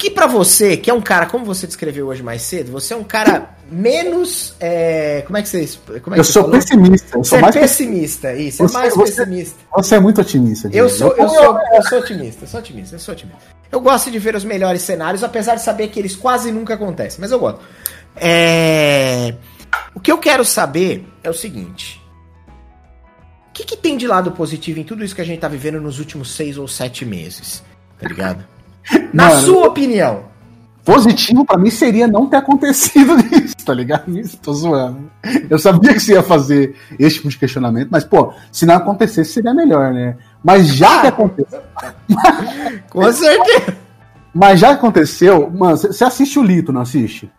[0.00, 2.96] que para você, que é um cara, como você descreveu hoje mais cedo, você é
[2.96, 4.54] um cara menos.
[4.60, 5.68] É, como é que você.
[6.00, 6.58] Como é eu sou falou?
[6.58, 7.18] pessimista.
[7.18, 8.62] Eu sou você mais é pessimista, isso.
[8.62, 9.58] É você, é mais você, pessimista.
[9.76, 10.70] Você é muito otimista.
[10.72, 13.40] Eu sou, eu, sou, eu sou otimista, eu sou otimista, eu sou otimista.
[13.70, 17.20] Eu gosto de ver os melhores cenários, apesar de saber que eles quase nunca acontecem,
[17.20, 17.60] mas eu gosto.
[18.16, 19.34] É...
[19.94, 22.00] O que eu quero saber é o seguinte.
[23.48, 25.80] O que, que tem de lado positivo em tudo isso que a gente tá vivendo
[25.80, 27.62] nos últimos seis ou sete meses?
[27.98, 28.44] Tá ligado?
[29.12, 30.24] Na Mano, sua opinião.
[30.90, 34.10] Positivo para mim seria não ter acontecido isso, tá ligado?
[34.18, 35.08] Isso, tô zoando.
[35.48, 39.34] Eu sabia que você ia fazer esse tipo de questionamento, mas, pô, se não acontecesse
[39.34, 40.16] seria melhor, né?
[40.42, 41.62] Mas já que aconteceu.
[42.90, 43.76] Com certeza.
[44.34, 47.30] Mas já aconteceu, mano, você assiste o Lito, não assiste?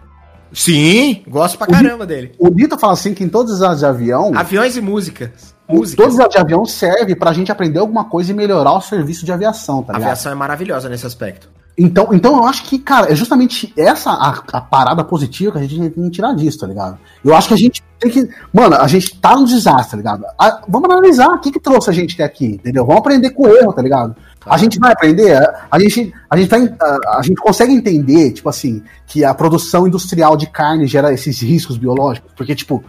[0.53, 2.33] Sim, gosto pra caramba dele.
[2.39, 4.31] O Lito fala assim que em todas as de avião.
[4.33, 5.53] Aviões e músicas.
[5.97, 9.31] Todas as de avião serve pra gente aprender alguma coisa e melhorar o serviço de
[9.33, 10.03] aviação, tá ligado?
[10.03, 11.49] A aviação é maravilhosa nesse aspecto.
[11.77, 15.61] Então, então eu acho que, cara, é justamente essa a, a, parada positiva que a
[15.61, 16.99] gente tem que tirar disso, tá ligado?
[17.23, 18.29] Eu acho que a gente tem que.
[18.53, 20.25] Mano, a gente tá num desastre, tá ligado?
[20.37, 22.85] A, vamos analisar o que, que trouxe a gente até aqui, entendeu?
[22.85, 24.15] Vamos aprender com o erro, tá ligado?
[24.45, 25.37] A gente vai aprender,
[25.69, 29.87] a gente, a gente, tá, a, a, gente consegue entender, tipo assim, que a produção
[29.87, 32.83] industrial de carne gera esses riscos biológicos, porque, tipo,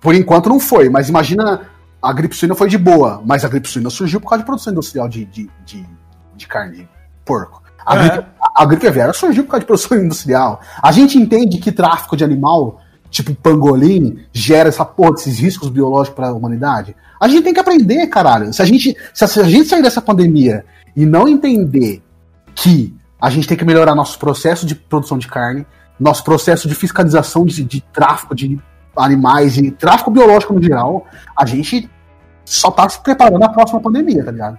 [0.00, 1.62] por enquanto não foi, mas imagina
[2.02, 4.72] a gripe suína foi de boa, mas a gripe suína surgiu por causa de produção
[4.72, 5.86] industrial de, de, de,
[6.36, 6.88] de carne de
[7.24, 7.61] porco.
[7.84, 8.08] A, é.
[8.08, 10.60] gripe, a, a gripe aviária surgiu por causa de produção industrial.
[10.82, 12.80] A gente entende que tráfico de animal,
[13.10, 16.94] tipo pangolim, gera essa porra desses riscos biológicos para a humanidade.
[17.20, 18.52] A gente tem que aprender, caralho.
[18.52, 20.64] Se a gente, se a, se a gente sair dessa pandemia
[20.96, 22.02] e não entender
[22.54, 25.64] que a gente tem que melhorar nosso processo de produção de carne,
[25.98, 28.58] nosso processo de fiscalização de, de tráfico de
[28.96, 31.06] animais e tráfico biológico no geral,
[31.36, 31.88] a gente
[32.44, 34.58] só tá se preparando a próxima pandemia, tá ligado?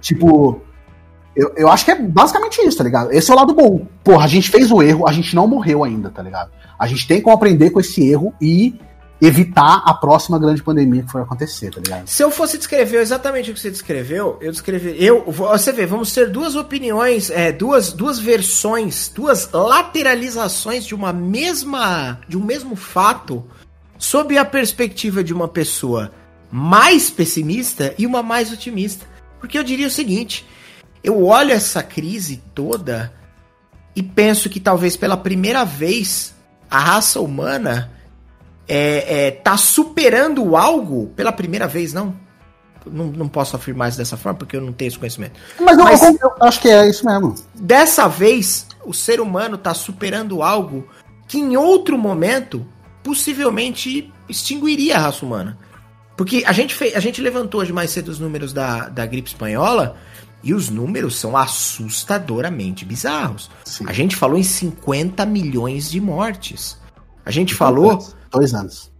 [0.00, 0.60] Tipo,
[1.34, 3.12] eu, eu acho que é basicamente isso, tá ligado?
[3.12, 3.86] Esse é o lado bom.
[4.04, 6.50] Porra, a gente fez o erro, a gente não morreu ainda, tá ligado?
[6.78, 8.78] A gente tem como aprender com esse erro e
[9.20, 12.08] evitar a próxima grande pandemia que for acontecer, tá ligado?
[12.08, 14.96] Se eu fosse descrever exatamente o que você descreveu, eu descrever.
[15.00, 21.12] Eu, você vê, vamos ter duas opiniões, é, duas, duas versões, duas lateralizações de uma
[21.12, 22.18] mesma.
[22.28, 23.44] de um mesmo fato
[23.96, 26.10] sob a perspectiva de uma pessoa
[26.50, 29.06] mais pessimista e uma mais otimista.
[29.38, 30.44] Porque eu diria o seguinte:
[31.02, 33.12] eu olho essa crise toda
[33.94, 36.34] e penso que talvez pela primeira vez
[36.70, 37.90] a raça humana
[38.66, 42.14] é, é, tá superando algo pela primeira vez, não?
[42.86, 43.06] não?
[43.06, 45.38] Não posso afirmar isso dessa forma porque eu não tenho esse conhecimento.
[45.60, 47.34] Mas, Mas eu, eu acho que é isso mesmo.
[47.54, 50.88] Dessa vez, o ser humano tá superando algo
[51.28, 52.66] que em outro momento
[53.02, 55.58] possivelmente extinguiria a raça humana.
[56.16, 59.28] Porque a gente, fez, a gente levantou hoje mais cedo os números da, da gripe
[59.28, 59.96] espanhola
[60.42, 63.50] e os números são assustadoramente bizarros.
[63.64, 63.84] Sim.
[63.86, 66.78] A gente falou em 50 milhões de mortes.
[67.24, 67.98] A gente falou
[68.32, 68.90] Dois anos.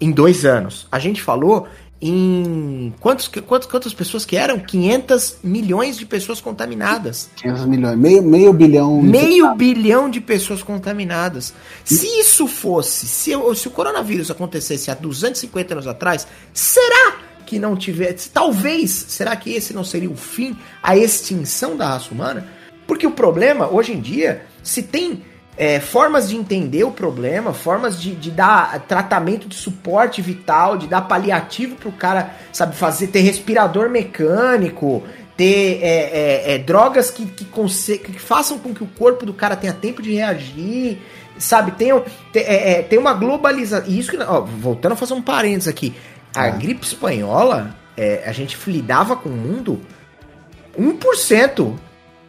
[0.00, 0.86] Em dois anos.
[0.90, 1.66] A gente falou
[2.00, 2.94] em.
[3.00, 4.58] Quantos, quantos, quantas pessoas que eram?
[4.60, 7.28] 500 milhões de pessoas contaminadas.
[7.36, 7.98] 500 milhões.
[7.98, 9.02] Meio, meio bilhão.
[9.02, 11.52] Meio bilhão de pessoas contaminadas.
[11.84, 11.94] E...
[11.94, 13.06] Se isso fosse.
[13.06, 17.18] Se, se o coronavírus acontecesse há 250 anos atrás, será
[17.50, 18.30] que não tivesse.
[18.30, 18.92] Talvez.
[19.08, 22.46] Será que esse não seria o fim, a extinção da raça humana?
[22.86, 25.24] Porque o problema, hoje em dia, se tem
[25.56, 30.86] é, formas de entender o problema, formas de, de, dar tratamento de suporte vital, de
[30.86, 35.02] dar paliativo pro cara, sabe, fazer, ter respirador mecânico,
[35.36, 39.56] ter é, é, é drogas que, que, que, façam com que o corpo do cara
[39.56, 40.98] tenha tempo de reagir,
[41.36, 41.88] sabe, tem,
[42.32, 43.90] tem, é, é, uma globalização.
[43.90, 45.94] Isso que, ó, voltando a fazer um parênteses aqui,
[46.34, 46.50] a é.
[46.50, 47.74] gripe espanhola,
[48.24, 49.80] a gente lidava com o mundo
[50.78, 51.76] 1%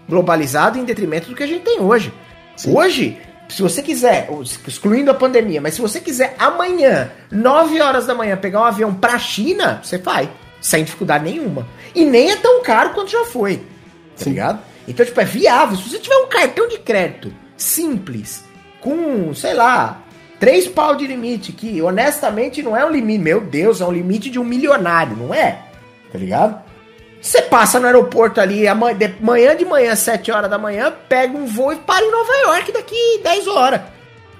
[0.09, 2.13] globalizado em detrimento do que a gente tem hoje.
[2.57, 2.75] Sim.
[2.75, 4.29] Hoje, se você quiser,
[4.67, 8.93] excluindo a pandemia, mas se você quiser amanhã, 9 horas da manhã, pegar um avião
[8.93, 10.29] pra China, você vai.
[10.59, 11.67] Sem dificuldade nenhuma.
[11.95, 13.57] E nem é tão caro quanto já foi.
[13.57, 13.63] Tá
[14.23, 14.29] Sim.
[14.31, 14.61] ligado?
[14.87, 15.77] Então, tipo, é viável.
[15.77, 18.43] Se você tiver um cartão de crédito simples,
[18.79, 20.01] com, sei lá,
[20.41, 23.19] três pau de limite, que honestamente não é um limite.
[23.19, 25.59] Meu Deus, é um limite de um milionário, não é?
[26.11, 26.59] Tá ligado?
[27.21, 28.63] Você passa no aeroporto ali
[28.97, 32.33] de manhã de manhã, 7 horas da manhã, pega um voo e para em Nova
[32.47, 33.81] York daqui 10 horas.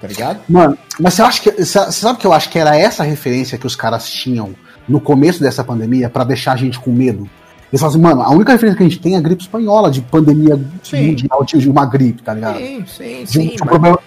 [0.02, 0.40] tá ligado?
[0.50, 1.52] Mano, mas você acha que.
[1.64, 4.56] Você sabe que eu acho que era essa referência que os caras tinham
[4.90, 7.30] no começo dessa pandemia para deixar a gente com medo?
[7.72, 9.92] Eles falam assim, mano, a única referência que a gente tem é a gripe espanhola,
[9.92, 11.10] de pandemia sim.
[11.10, 12.58] mundial de uma gripe, tá ligado?
[12.58, 13.48] Sim, sim, de, sim.
[13.56, 14.00] De um problema,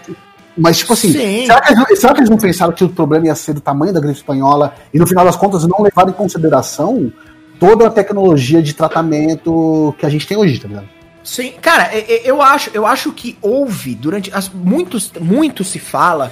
[0.56, 1.12] mas, tipo assim,
[1.46, 3.92] será que, eles, será que, eles não pensaram que o problema ia ser do tamanho
[3.92, 7.12] da gripe espanhola e no final das contas não levaram em consideração
[7.58, 10.88] toda a tecnologia de tratamento que a gente tem hoje, tá ligado?
[11.24, 11.90] Sim, cara,
[12.24, 16.30] eu acho, eu acho que houve durante as muitos muito se fala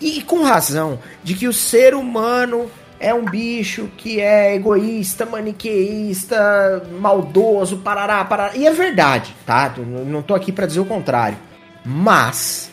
[0.00, 6.82] e com razão de que o ser humano é um bicho que é egoísta, maniqueísta,
[6.98, 8.56] maldoso, parará, parará.
[8.56, 9.74] E é verdade, tá?
[10.06, 11.38] Não tô aqui para dizer o contrário.
[11.84, 12.69] Mas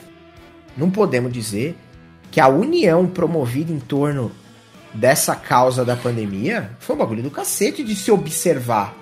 [0.78, 1.76] não podemos dizer
[2.30, 4.32] que a união promovida em torno
[4.94, 8.94] dessa causa da pandemia foi um bagulho do cacete de se observar.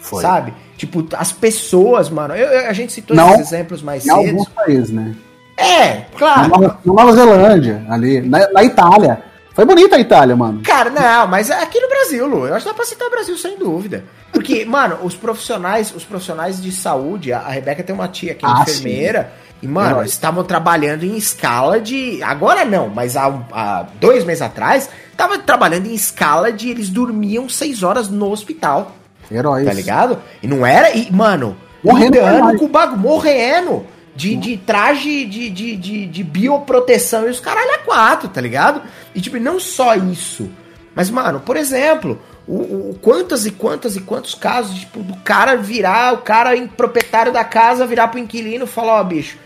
[0.00, 0.22] Foi.
[0.22, 0.54] Sabe?
[0.76, 2.34] Tipo, as pessoas, mano.
[2.34, 4.20] Eu, a gente citou não, esses exemplos mais cedo.
[4.20, 5.14] Em alguns países, né?
[5.56, 6.42] É, claro.
[6.42, 9.22] Na Nova, Nova Zelândia, ali, na, na, Itália.
[9.54, 10.60] Foi bonita a Itália, mano.
[10.62, 13.36] Cara, não, mas aqui no Brasil, Lu, eu acho que dá pra citar o Brasil
[13.38, 14.04] sem dúvida.
[14.30, 18.44] Porque, mano, os profissionais, os profissionais de saúde, a, a Rebeca tem uma tia que
[18.44, 19.32] é ah, enfermeira.
[19.40, 22.22] Sim e, mano, eles estavam trabalhando em escala de.
[22.22, 27.48] Agora não, mas há, há dois meses atrás, estavam trabalhando em escala de eles dormiam
[27.48, 28.94] seis horas no hospital.
[29.28, 29.66] Heróis.
[29.66, 30.22] Tá ligado?
[30.40, 30.96] E não era.
[30.96, 32.18] E, mano, morrendo
[32.56, 33.84] com o bagulho, morrendo.
[34.14, 38.80] De, de traje de, de, de, de bioproteção e os caralho a quatro, tá ligado?
[39.14, 40.48] E, tipo, não só isso.
[40.94, 42.54] Mas, mano, por exemplo, o,
[42.92, 47.44] o, quantas e quantas e quantos casos, tipo, do cara virar, o cara proprietário da
[47.44, 49.36] casa virar pro inquilino e falar, ó, oh, bicho,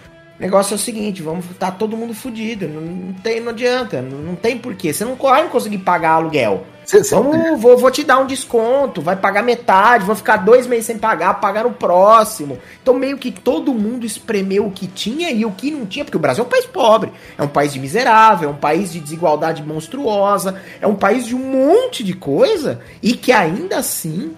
[0.41, 4.01] o negócio é o seguinte, vamos tá todo mundo fudido, não, não tem, não adianta,
[4.01, 4.91] não, não tem porquê.
[4.91, 6.65] Você não vai conseguir pagar aluguel.
[6.87, 10.87] Cê, vamos, vou, vou te dar um desconto, vai pagar metade, vou ficar dois meses
[10.87, 12.59] sem pagar, pagar no próximo.
[12.83, 16.17] Então meio que todo mundo espremeu o que tinha e o que não tinha, porque
[16.17, 18.99] o Brasil é um país pobre, é um país de miserável, é um país de
[18.99, 24.35] desigualdade monstruosa, é um país de um monte de coisa e que ainda assim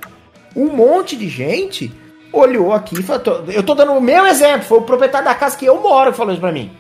[0.57, 1.93] um monte de gente
[2.33, 5.57] olhou aqui e falou: eu tô dando o meu exemplo, foi o proprietário da casa
[5.57, 6.71] que eu moro que falou isso pra mim.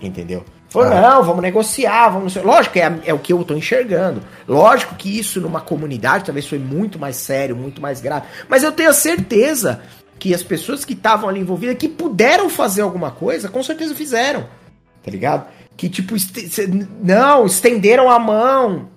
[0.00, 0.44] Entendeu?
[0.72, 1.00] Falou, ah.
[1.00, 2.34] não, vamos negociar, vamos.
[2.36, 4.22] Lógico, é, é o que eu tô enxergando.
[4.48, 8.26] Lógico que isso numa comunidade talvez foi muito mais sério, muito mais grave.
[8.48, 9.82] Mas eu tenho certeza
[10.18, 14.46] que as pessoas que estavam ali envolvidas, que puderam fazer alguma coisa, com certeza fizeram.
[15.04, 15.46] Tá ligado?
[15.76, 16.14] Que tipo,
[17.02, 18.88] não, estenderam a mão,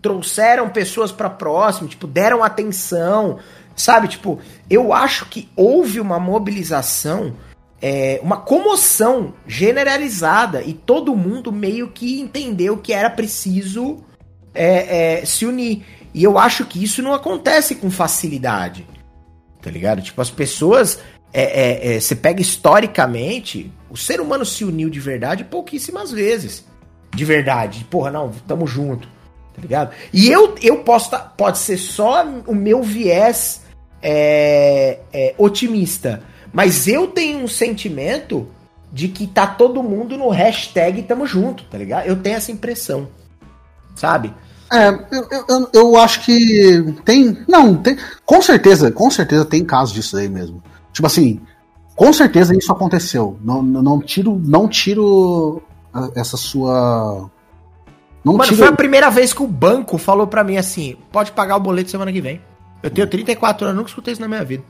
[0.00, 3.38] trouxeram pessoas para próximo, tipo, deram atenção,
[3.74, 7.34] Sabe, tipo, eu acho que houve uma mobilização,
[7.80, 14.04] é, uma comoção generalizada e todo mundo meio que entendeu que era preciso
[14.54, 15.84] é, é, se unir.
[16.14, 18.86] E eu acho que isso não acontece com facilidade.
[19.60, 20.02] Tá ligado?
[20.02, 20.98] Tipo, as pessoas.
[21.34, 26.66] É, é, é, você pega historicamente, o ser humano se uniu de verdade pouquíssimas vezes.
[27.14, 27.86] De verdade.
[27.88, 29.08] Porra, não, tamo junto.
[29.54, 29.94] Tá ligado?
[30.12, 31.10] E eu, eu posso.
[31.10, 33.61] Tá, pode ser só o meu viés
[34.02, 36.22] é, é, otimista.
[36.52, 38.46] Mas eu tenho um sentimento
[38.92, 42.06] de que tá todo mundo no hashtag tamo junto, tá ligado?
[42.06, 43.08] Eu tenho essa impressão.
[43.94, 44.34] Sabe?
[44.70, 47.38] É, eu, eu, eu acho que tem.
[47.46, 47.96] Não, tem.
[48.24, 50.62] Com certeza, com certeza tem casos disso aí mesmo.
[50.92, 51.40] Tipo assim,
[51.94, 53.38] com certeza isso aconteceu.
[53.42, 55.62] Não, não tiro, não tiro
[56.14, 57.30] essa sua.
[58.24, 58.56] Não Mano, tiro...
[58.56, 61.90] foi a primeira vez que o banco falou para mim assim: pode pagar o boleto
[61.90, 62.40] semana que vem.
[62.82, 64.64] Eu tenho 34 anos, nunca escutei isso na minha vida.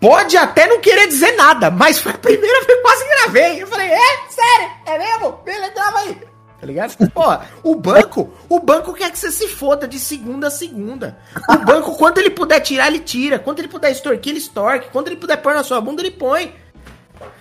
[0.00, 3.62] Pode até não querer dizer nada, mas foi a primeira vez que eu quase gravei.
[3.62, 4.00] Eu falei, é?
[4.28, 4.70] Sério?
[4.86, 5.32] É mesmo?
[5.44, 6.18] Beleza, grava aí.
[6.60, 7.10] Tá ligado?
[7.10, 7.22] Pô,
[7.62, 11.18] o banco, o banco quer que você se foda de segunda a segunda.
[11.48, 13.38] O banco, quando ele puder tirar, ele tira.
[13.38, 14.88] Quando ele puder extorquir, ele extorque.
[14.90, 16.54] Quando ele puder pôr na sua bunda, ele põe.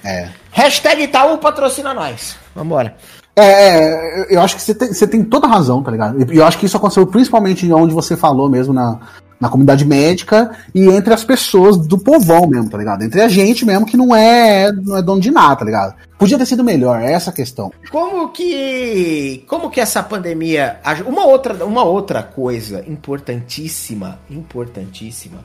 [0.04, 0.30] É.
[0.52, 2.36] Hashtag Itaú patrocina nós.
[2.56, 2.96] Vambora.
[3.36, 6.32] É, é eu acho que você tem, você tem toda razão, tá ligado?
[6.32, 9.00] E eu acho que isso aconteceu principalmente onde você falou mesmo na,
[9.44, 13.04] na comunidade médica e entre as pessoas do povão mesmo, tá ligado?
[13.04, 15.96] Entre a gente mesmo que não é, não é dono de nada, tá ligado?
[16.18, 17.70] Podia ter sido melhor, é essa a questão.
[17.92, 25.40] Como que como que essa pandemia, uma outra uma outra coisa importantíssima, importantíssima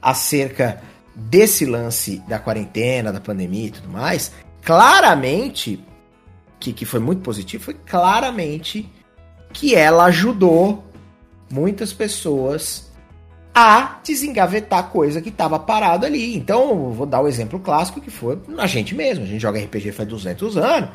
[0.00, 0.80] acerca
[1.16, 4.30] desse lance da quarentena, da pandemia e tudo mais,
[4.62, 5.84] claramente
[6.60, 8.88] que, que foi muito positivo, foi claramente
[9.52, 10.84] que ela ajudou
[11.50, 12.89] muitas pessoas
[13.54, 16.36] a desengavetar coisa que estava parado ali.
[16.36, 19.24] Então, vou dar o um exemplo clássico que foi a gente mesmo.
[19.24, 20.90] A gente joga RPG faz 200 anos.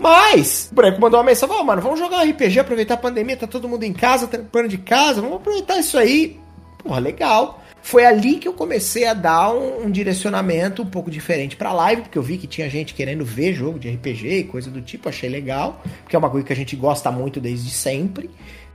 [0.00, 3.46] Mas, o Branco mandou uma mensagem: falou, mano, vamos jogar RPG, aproveitar a pandemia, tá
[3.46, 6.38] todo mundo em casa, tá plano de casa, vamos aproveitar isso aí.
[6.78, 7.62] Porra, legal.
[7.82, 12.02] foi ali que eu comecei a dar um, um direcionamento um pouco diferente pra live,
[12.02, 15.08] porque eu vi que tinha gente querendo ver jogo de RPG e coisa do tipo,
[15.08, 18.30] achei legal, porque é uma coisa que a gente gosta muito desde sempre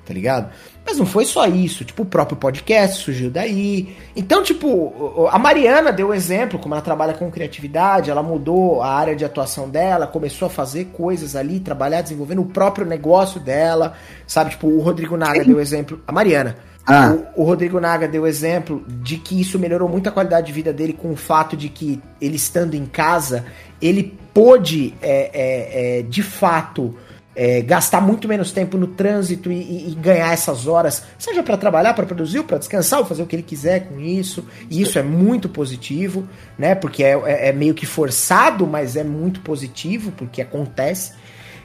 [0.06, 0.52] tá ligado?
[0.86, 3.96] Mas não foi só isso, tipo, o próprio podcast surgiu daí.
[4.16, 9.16] Então, tipo, a Mariana deu exemplo, como ela trabalha com criatividade, ela mudou a área
[9.16, 13.94] de atuação dela, começou a fazer coisas ali, trabalhar, desenvolvendo o próprio negócio dela,
[14.28, 14.52] sabe?
[14.52, 16.58] Tipo, o Rodrigo Naga deu exemplo, a Mariana.
[16.86, 17.16] Ah.
[17.36, 20.74] O, o, Rodrigo Naga deu exemplo de que isso melhorou muito a qualidade de vida
[20.74, 23.46] dele com o fato de que ele estando em casa,
[23.82, 26.94] ele pôde, é, é, é, de fato,
[27.36, 31.58] é, gastar muito menos tempo no trânsito e, e, e ganhar essas horas, seja para
[31.58, 34.46] trabalhar, para produzir, para descansar, ou fazer o que ele quiser com isso.
[34.70, 36.28] E isso é muito positivo,
[36.58, 36.76] né?
[36.76, 41.14] Porque é, é, é meio que forçado, mas é muito positivo, porque acontece.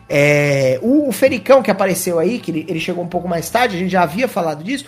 [0.09, 3.77] É, o, o, Fericão que apareceu aí, que ele, ele chegou um pouco mais tarde,
[3.77, 4.87] a gente já havia falado disso.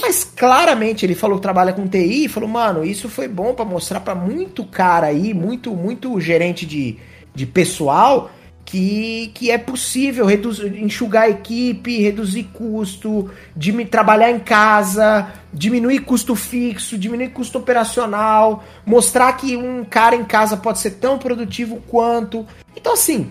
[0.00, 3.64] Mas claramente ele falou que trabalha com TI e falou, mano, isso foi bom para
[3.64, 6.96] mostrar para muito cara aí, muito, muito gerente de,
[7.34, 8.30] de pessoal,
[8.64, 16.00] que, que é possível reduzir, enxugar a equipe, reduzir custo, de trabalhar em casa, diminuir
[16.00, 21.82] custo fixo, diminuir custo operacional, mostrar que um cara em casa pode ser tão produtivo
[21.88, 22.46] quanto.
[22.74, 23.30] Então, assim,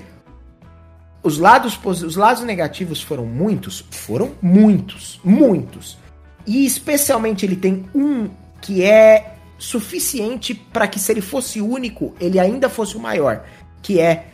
[1.24, 3.84] os lados, os lados negativos foram muitos?
[3.90, 5.98] Foram muitos, muitos.
[6.46, 8.30] E especialmente ele tem um
[8.62, 13.46] que é suficiente para que se ele fosse único, ele ainda fosse o maior,
[13.82, 14.33] que é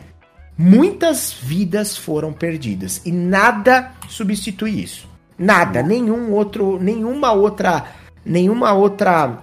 [0.61, 5.07] Muitas vidas foram perdidas e nada substitui isso.
[5.37, 7.85] Nada, nenhum outro, nenhuma outra,
[8.25, 9.39] nenhuma outra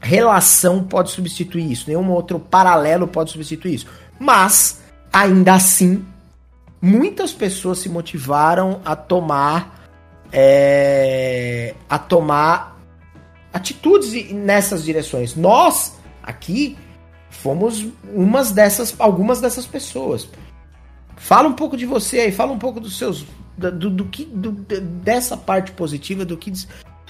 [0.00, 3.86] relação pode substituir isso, nenhum outro paralelo pode substituir isso.
[4.18, 4.80] Mas
[5.12, 6.02] ainda assim,
[6.80, 9.84] muitas pessoas se motivaram a tomar
[10.32, 12.80] é, a tomar
[13.52, 15.36] atitudes nessas direções.
[15.36, 16.78] Nós aqui
[17.28, 20.26] fomos umas dessas, algumas dessas pessoas.
[21.16, 23.24] Fala um pouco de você aí, fala um pouco dos seus.
[23.56, 24.24] Do, do que.
[24.24, 26.52] Do, dessa parte positiva, do que.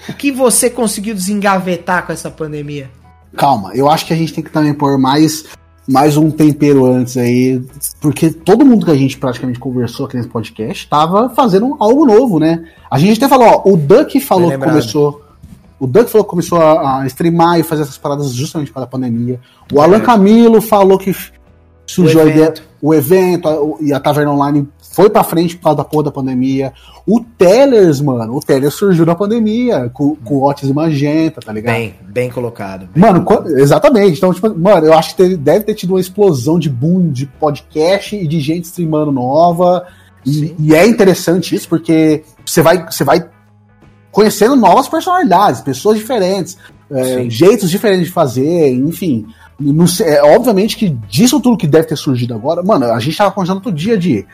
[0.07, 2.89] O que você conseguiu desengavetar com essa pandemia?
[3.35, 5.45] Calma, eu acho que a gente tem que também pôr mais,
[5.87, 7.61] mais um tempero antes aí,
[7.99, 12.39] porque todo mundo que a gente praticamente conversou aqui nesse podcast estava fazendo algo novo,
[12.39, 12.65] né?
[12.89, 15.21] A gente até falou, ó, o Duck falou que começou.
[15.77, 18.87] O Duck falou que começou a, a, streamar e fazer essas paradas justamente para a
[18.87, 19.39] pandemia.
[19.73, 21.13] O Alan Camilo falou que
[21.85, 25.77] surgiu a ideia o evento a, e a Taverna Online foi pra frente por causa
[25.77, 26.71] da porra da pandemia.
[27.05, 31.73] O Tellers, mano, o Tellers surgiu na pandemia, com, com Otis e Magenta, tá ligado?
[31.73, 32.87] Bem, bem colocado.
[32.93, 33.57] Bem mano, colocado.
[33.57, 34.17] exatamente.
[34.17, 38.15] Então, tipo, mano, eu acho que deve ter tido uma explosão de boom de podcast
[38.15, 39.85] e de gente streamando nova.
[40.25, 43.27] E, e, é interessante isso, porque você vai, você vai
[44.11, 46.57] conhecendo novas personalidades, pessoas diferentes,
[46.89, 49.25] é, jeitos diferentes de fazer, enfim.
[49.87, 53.31] Sei, é, obviamente que disso tudo que deve ter surgido agora, mano, a gente tava
[53.31, 54.25] conversando outro dia de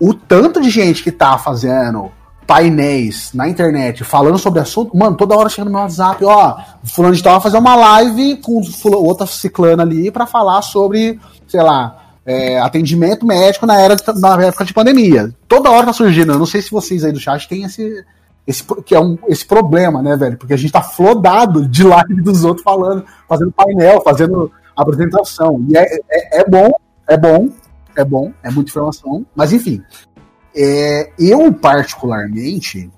[0.00, 2.10] o tanto de gente que tá fazendo
[2.44, 7.14] painéis na internet falando sobre assunto, mano, toda hora chega no meu WhatsApp, ó, fulano
[7.14, 11.62] de tal vai fazer uma live com fulano, outra ciclana ali para falar sobre, sei
[11.62, 15.32] lá, é, atendimento médico na era de, na época de pandemia.
[15.46, 16.32] Toda hora tá surgindo.
[16.32, 18.04] Eu não sei se vocês aí do chat têm esse,
[18.46, 20.36] esse, que é um, esse problema, né, velho?
[20.36, 25.64] Porque a gente tá flodado de live dos outros falando, fazendo painel, fazendo apresentação.
[25.68, 26.72] E é, é, é bom,
[27.06, 27.48] é bom,
[27.96, 29.24] é bom, é muita informação.
[29.34, 29.82] Mas enfim,
[30.54, 32.90] é, eu particularmente,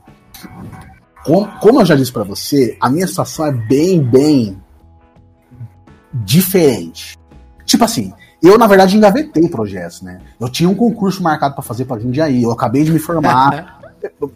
[1.24, 4.62] como, como eu já disse para você, a minha situação é bem, bem
[6.12, 7.18] diferente.
[7.66, 10.20] Tipo assim, eu, na verdade, engavetei projetos, né?
[10.38, 13.80] Eu tinha um concurso marcado para fazer para Jundiaí, eu acabei de me formar,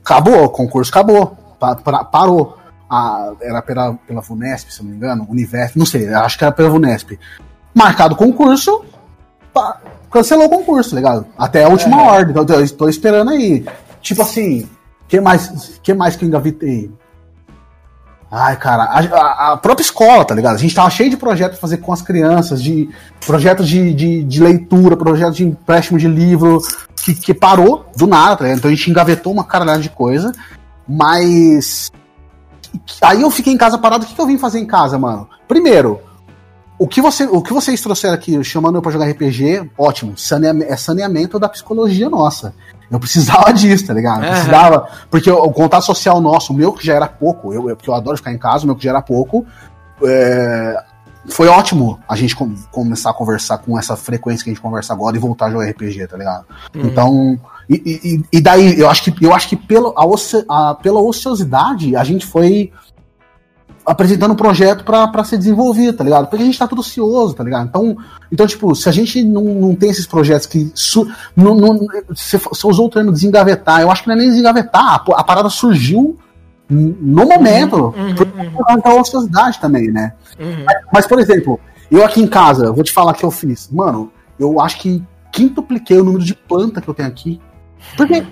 [0.03, 1.37] acabou, o concurso acabou.
[1.59, 2.57] Pa, pra, parou.
[2.91, 6.53] A, era pela, pela VUNESP, se não me engano, Univesp, não sei, acho que era
[6.53, 7.19] pela VUNESP.
[7.75, 8.83] Marcado o concurso,
[10.11, 11.27] cancelou o concurso, ligado?
[11.37, 12.11] Até a última é.
[12.11, 13.67] ordem, então eu estou esperando aí.
[14.01, 14.67] Tipo assim,
[15.07, 16.91] que mais, que mais que eu engavetei?
[18.31, 20.55] Ai, cara, a, a, própria escola, tá ligado?
[20.55, 22.91] A gente tava cheio de projetos pra fazer com as crianças, de
[23.25, 26.61] projetos de, de, de leitura, projetos de empréstimo de livro,
[27.03, 28.53] que, que parou do nada, tá?
[28.53, 30.33] Então a gente engavetou uma caralhada de coisa,
[30.87, 31.91] mas.
[33.01, 35.27] Aí eu fiquei em casa parado, o que, que eu vim fazer em casa, mano?
[35.47, 35.99] Primeiro,
[36.79, 40.15] o que, você, o que vocês trouxeram aqui, chamando eu pra jogar RPG, ótimo,
[40.69, 42.55] é saneamento da psicologia nossa.
[42.91, 44.25] Eu precisava disso, tá ligado?
[44.25, 44.89] Eu precisava.
[45.11, 47.95] Porque o, o, contato social nosso, o meu que já era pouco, eu, porque eu
[47.95, 49.47] adoro ficar em casa, o meu que já era pouco,
[50.03, 50.83] é,
[51.29, 54.93] foi ótimo a gente com, começar a conversar com essa frequência que a gente conversa
[54.93, 56.47] agora e voltar a jogar RPG, tá ligado?
[56.75, 56.83] Uhum.
[56.87, 57.41] Então.
[57.69, 61.95] E, e, e, daí, eu acho que, eu acho que pela, a, a, pela ociosidade,
[61.95, 62.73] a gente foi.
[63.89, 66.29] Apresentando um projeto para ser desenvolvido, tá ligado?
[66.29, 67.69] Porque a gente tá tudo ocioso, tá ligado?
[67.69, 67.97] Então,
[68.31, 70.71] então tipo, se a gente não, não tem esses projetos que.
[70.75, 74.29] Su, não, não, você, você usou o termo desengavetar, eu acho que não é nem
[74.29, 76.19] desengavetar, a, a parada surgiu
[76.71, 80.13] no momento, uhum, uhum, por causa ociosidade também, né?
[80.39, 80.65] Uhum.
[80.67, 81.59] Mas, mas, por exemplo,
[81.91, 83.71] eu aqui em casa, vou te falar que eu fiz.
[83.73, 87.41] Mano, eu acho que quintupliquei o número de planta que eu tenho aqui.
[87.97, 88.27] Porque,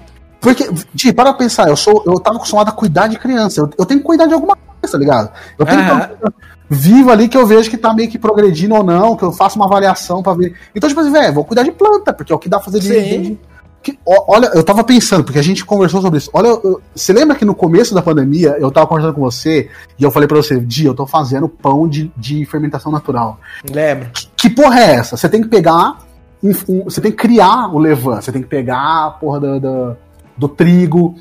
[0.47, 3.61] porque tipo, para pensar, eu sou, eu tava acostumado a cuidar de criança.
[3.61, 5.33] Eu, eu tenho que cuidar de alguma coisa, tá ligado?
[5.59, 5.99] Eu tenho uhum.
[5.99, 6.33] que
[6.71, 9.57] vivo ali que eu vejo que tá meio que progredindo ou não, que eu faço
[9.57, 10.55] uma avaliação para ver.
[10.73, 12.79] Então, tipo assim, velho, vou cuidar de planta, porque é o que dá pra fazer
[12.79, 13.39] de, de,
[13.83, 16.31] que, olha, eu tava pensando, porque a gente conversou sobre isso.
[16.33, 19.69] Olha, eu, você lembra que no começo da pandemia eu tava conversando com você
[19.99, 23.41] e eu falei para você, Di, eu tô fazendo pão de, de fermentação natural.
[23.69, 24.13] Lembra?
[24.37, 25.17] Que, porra é essa?
[25.17, 25.99] Você tem que pegar.
[26.41, 29.97] Um, você tem que criar o levan, você tem que pegar a porra do, do,
[30.37, 31.15] do trigo,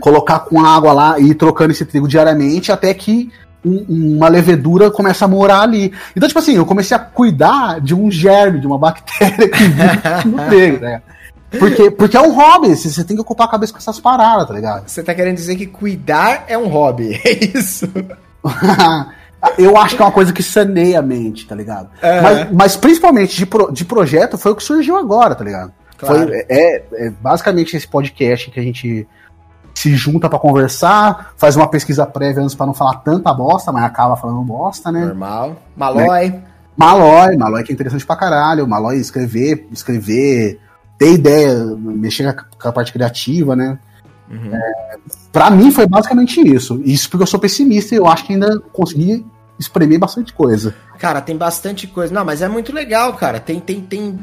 [0.00, 3.30] colocar com água lá e ir trocando esse trigo diariamente até que
[3.64, 5.92] uma levedura começa a morar ali.
[6.14, 10.28] Então, tipo assim, eu comecei a cuidar de um germe, de uma bactéria que vive
[10.28, 11.02] no trigo, né?
[11.58, 14.54] Porque, porque é um hobby, você tem que ocupar a cabeça com essas paradas, tá
[14.54, 14.88] ligado?
[14.88, 17.88] Você tá querendo dizer que cuidar é um hobby, é isso?
[19.58, 21.88] Eu acho que é uma coisa que saneia a mente, tá ligado?
[22.02, 22.22] Uhum.
[22.22, 25.72] Mas, mas, principalmente de, pro, de projeto foi o que surgiu agora, tá ligado?
[25.96, 26.28] Claro.
[26.28, 29.06] Foi, é, é, basicamente esse podcast que a gente
[29.74, 33.84] se junta para conversar, faz uma pesquisa prévia antes para não falar tanta bosta, mas
[33.84, 35.04] acaba falando bosta, né?
[35.04, 35.56] Normal.
[35.76, 36.30] Malói.
[36.30, 36.42] Né?
[36.76, 38.66] Malói, Malói que é interessante pra caralho.
[38.66, 40.58] Malói escrever, escrever
[40.98, 43.78] ter ideia, mexer com a parte criativa, né?
[44.30, 44.54] Uhum.
[44.54, 44.96] É,
[45.30, 46.80] para mim foi basicamente isso.
[46.84, 49.24] Isso porque eu sou pessimista e eu acho que ainda consegui
[49.58, 50.74] espremer bastante coisa.
[50.98, 52.12] Cara, tem bastante coisa.
[52.12, 53.38] Não, mas é muito legal, cara.
[53.38, 54.18] Tem, tem, tem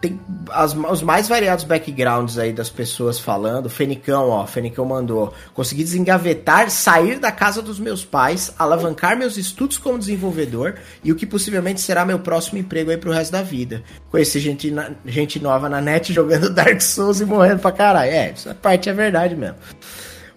[0.00, 0.20] tem
[0.50, 3.68] as, os mais variados backgrounds aí das pessoas falando.
[3.68, 5.32] Fenicão, ó, Fenicão mandou.
[5.54, 11.16] Consegui desengavetar, sair da casa dos meus pais, alavancar meus estudos como desenvolvedor e o
[11.16, 13.82] que possivelmente será meu próximo emprego aí pro resto da vida.
[14.10, 18.10] Conheci gente, na, gente nova na net jogando Dark Souls e morrendo pra caralho.
[18.10, 19.56] É, essa parte é verdade mesmo.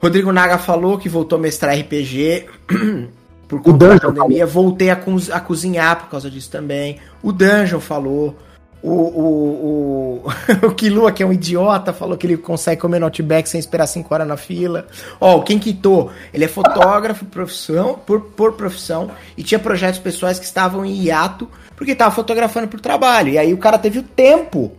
[0.02, 2.46] Rodrigo Naga falou que voltou a mestrar RPG.
[3.50, 7.00] por conta da pandemia, voltei a, co a cozinhar por causa disso também.
[7.22, 8.38] O Dungeon falou.
[8.82, 10.24] O, o,
[10.62, 13.88] o, o Kilua, que é um idiota, falou que ele consegue comer notebook sem esperar
[13.88, 14.88] 5 horas na fila.
[15.20, 20.40] Ó, o Ken Quito, ele é fotógrafo profissão, por, por profissão e tinha projetos pessoais
[20.40, 23.30] que estavam em hiato porque estava fotografando por trabalho.
[23.30, 24.72] E aí o cara teve o tempo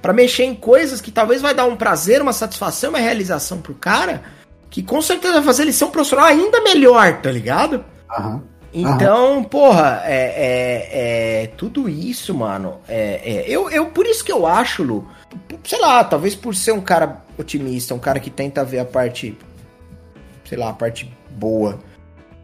[0.00, 3.74] para mexer em coisas que talvez vai dar um prazer, uma satisfação, uma realização pro
[3.74, 4.22] cara,
[4.68, 7.84] que com certeza vai fazer ele ser um profissional ainda melhor, tá ligado?
[8.10, 8.42] Aham.
[8.74, 12.78] Então, porra, é, é, é, tudo isso, mano.
[12.88, 15.06] É, é, eu, eu, por isso que eu acho, Lu,
[15.62, 19.36] sei lá, talvez por ser um cara otimista, um cara que tenta ver a parte,
[20.44, 21.78] sei lá, a parte boa.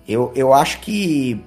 [0.07, 1.43] Eu, eu acho que,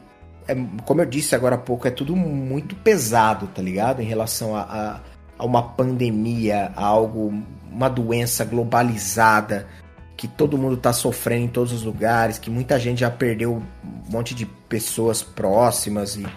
[0.47, 4.01] é, como eu disse agora há pouco, é tudo muito pesado, tá ligado?
[4.01, 4.99] Em relação a, a,
[5.37, 7.31] a uma pandemia, a algo,
[7.71, 9.67] uma doença globalizada
[10.21, 13.63] que todo mundo tá sofrendo em todos os lugares, que muita gente já perdeu um
[14.07, 16.27] monte de pessoas próximas e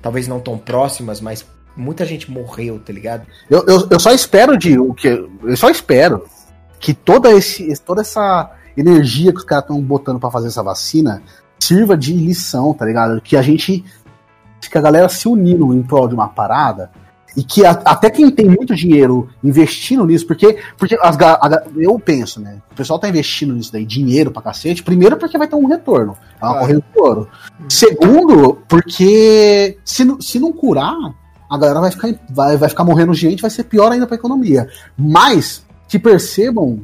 [0.00, 1.44] talvez não tão próximas, mas
[1.76, 3.26] muita gente morreu, tá ligado?
[3.50, 6.24] Eu, eu, eu só espero de o que eu só espero
[6.80, 11.22] que toda esse toda essa energia que os caras estão botando para fazer essa vacina
[11.58, 13.20] sirva de lição, tá ligado?
[13.20, 13.84] Que a gente
[14.70, 16.90] que a galera se unindo em prol de uma parada
[17.36, 21.98] e que a, até quem tem muito dinheiro investindo nisso, porque, porque as, a, eu
[21.98, 22.62] penso, né?
[22.72, 26.16] O pessoal tá investindo nisso daí, dinheiro pra cacete, primeiro porque vai ter um retorno,
[26.40, 27.28] é uma corrida de ouro.
[27.68, 30.96] Segundo, porque se, se não curar,
[31.50, 34.68] a galera vai ficar, vai, vai ficar morrendo gente, vai ser pior ainda pra economia.
[34.96, 36.80] Mas que percebam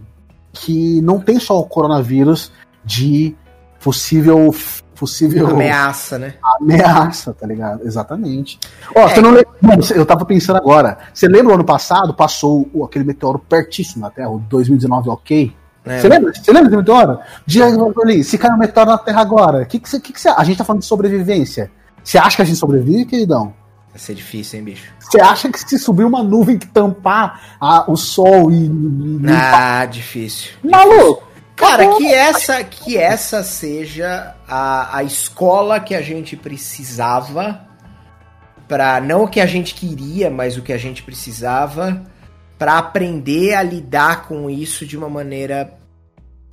[0.52, 2.52] que não tem só o coronavírus
[2.84, 3.34] de
[3.82, 4.54] possível
[5.02, 5.48] possível.
[5.48, 6.34] Ameaça, né?
[6.60, 7.84] Ameaça, tá ligado?
[7.84, 8.60] Exatamente.
[8.94, 9.96] Ó, é, você não lembra.
[9.96, 10.98] Eu tava pensando agora.
[11.12, 12.14] Você lembra o ano passado?
[12.14, 15.52] Passou aquele meteoro pertíssimo na Terra, o 2019, ok?
[15.84, 16.32] É, você lembra?
[16.32, 17.18] Você lembra do meteoro?
[17.44, 20.28] Dia ali, se cair um meteoro na Terra agora, que que você, que que você,
[20.28, 21.68] a gente tá falando de sobrevivência.
[22.04, 23.52] Você acha que a gente sobrevive, queridão?
[23.90, 24.92] Vai ser difícil, hein, bicho?
[25.00, 28.66] Você acha que se subir uma nuvem que tampar a, o sol e.
[28.66, 30.52] e ah, difícil.
[30.62, 31.31] Maluco!
[31.56, 37.60] Cara, que essa, que essa seja a, a escola que a gente precisava
[38.66, 42.02] para não o que a gente queria, mas o que a gente precisava
[42.58, 45.74] para aprender a lidar com isso de uma maneira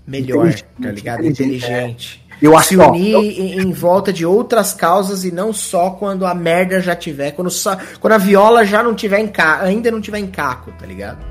[0.05, 1.25] melhor, tá ligado?
[1.25, 2.21] Inteligente.
[2.25, 2.29] É.
[2.41, 3.23] Eu acho, se unir ó, eu...
[3.23, 7.49] em, em, volta de outras causas e não só quando a merda já tiver, quando,
[7.49, 9.61] só, quando a viola já não tiver em ca...
[9.61, 11.28] ainda não tiver em caco, tá ligado?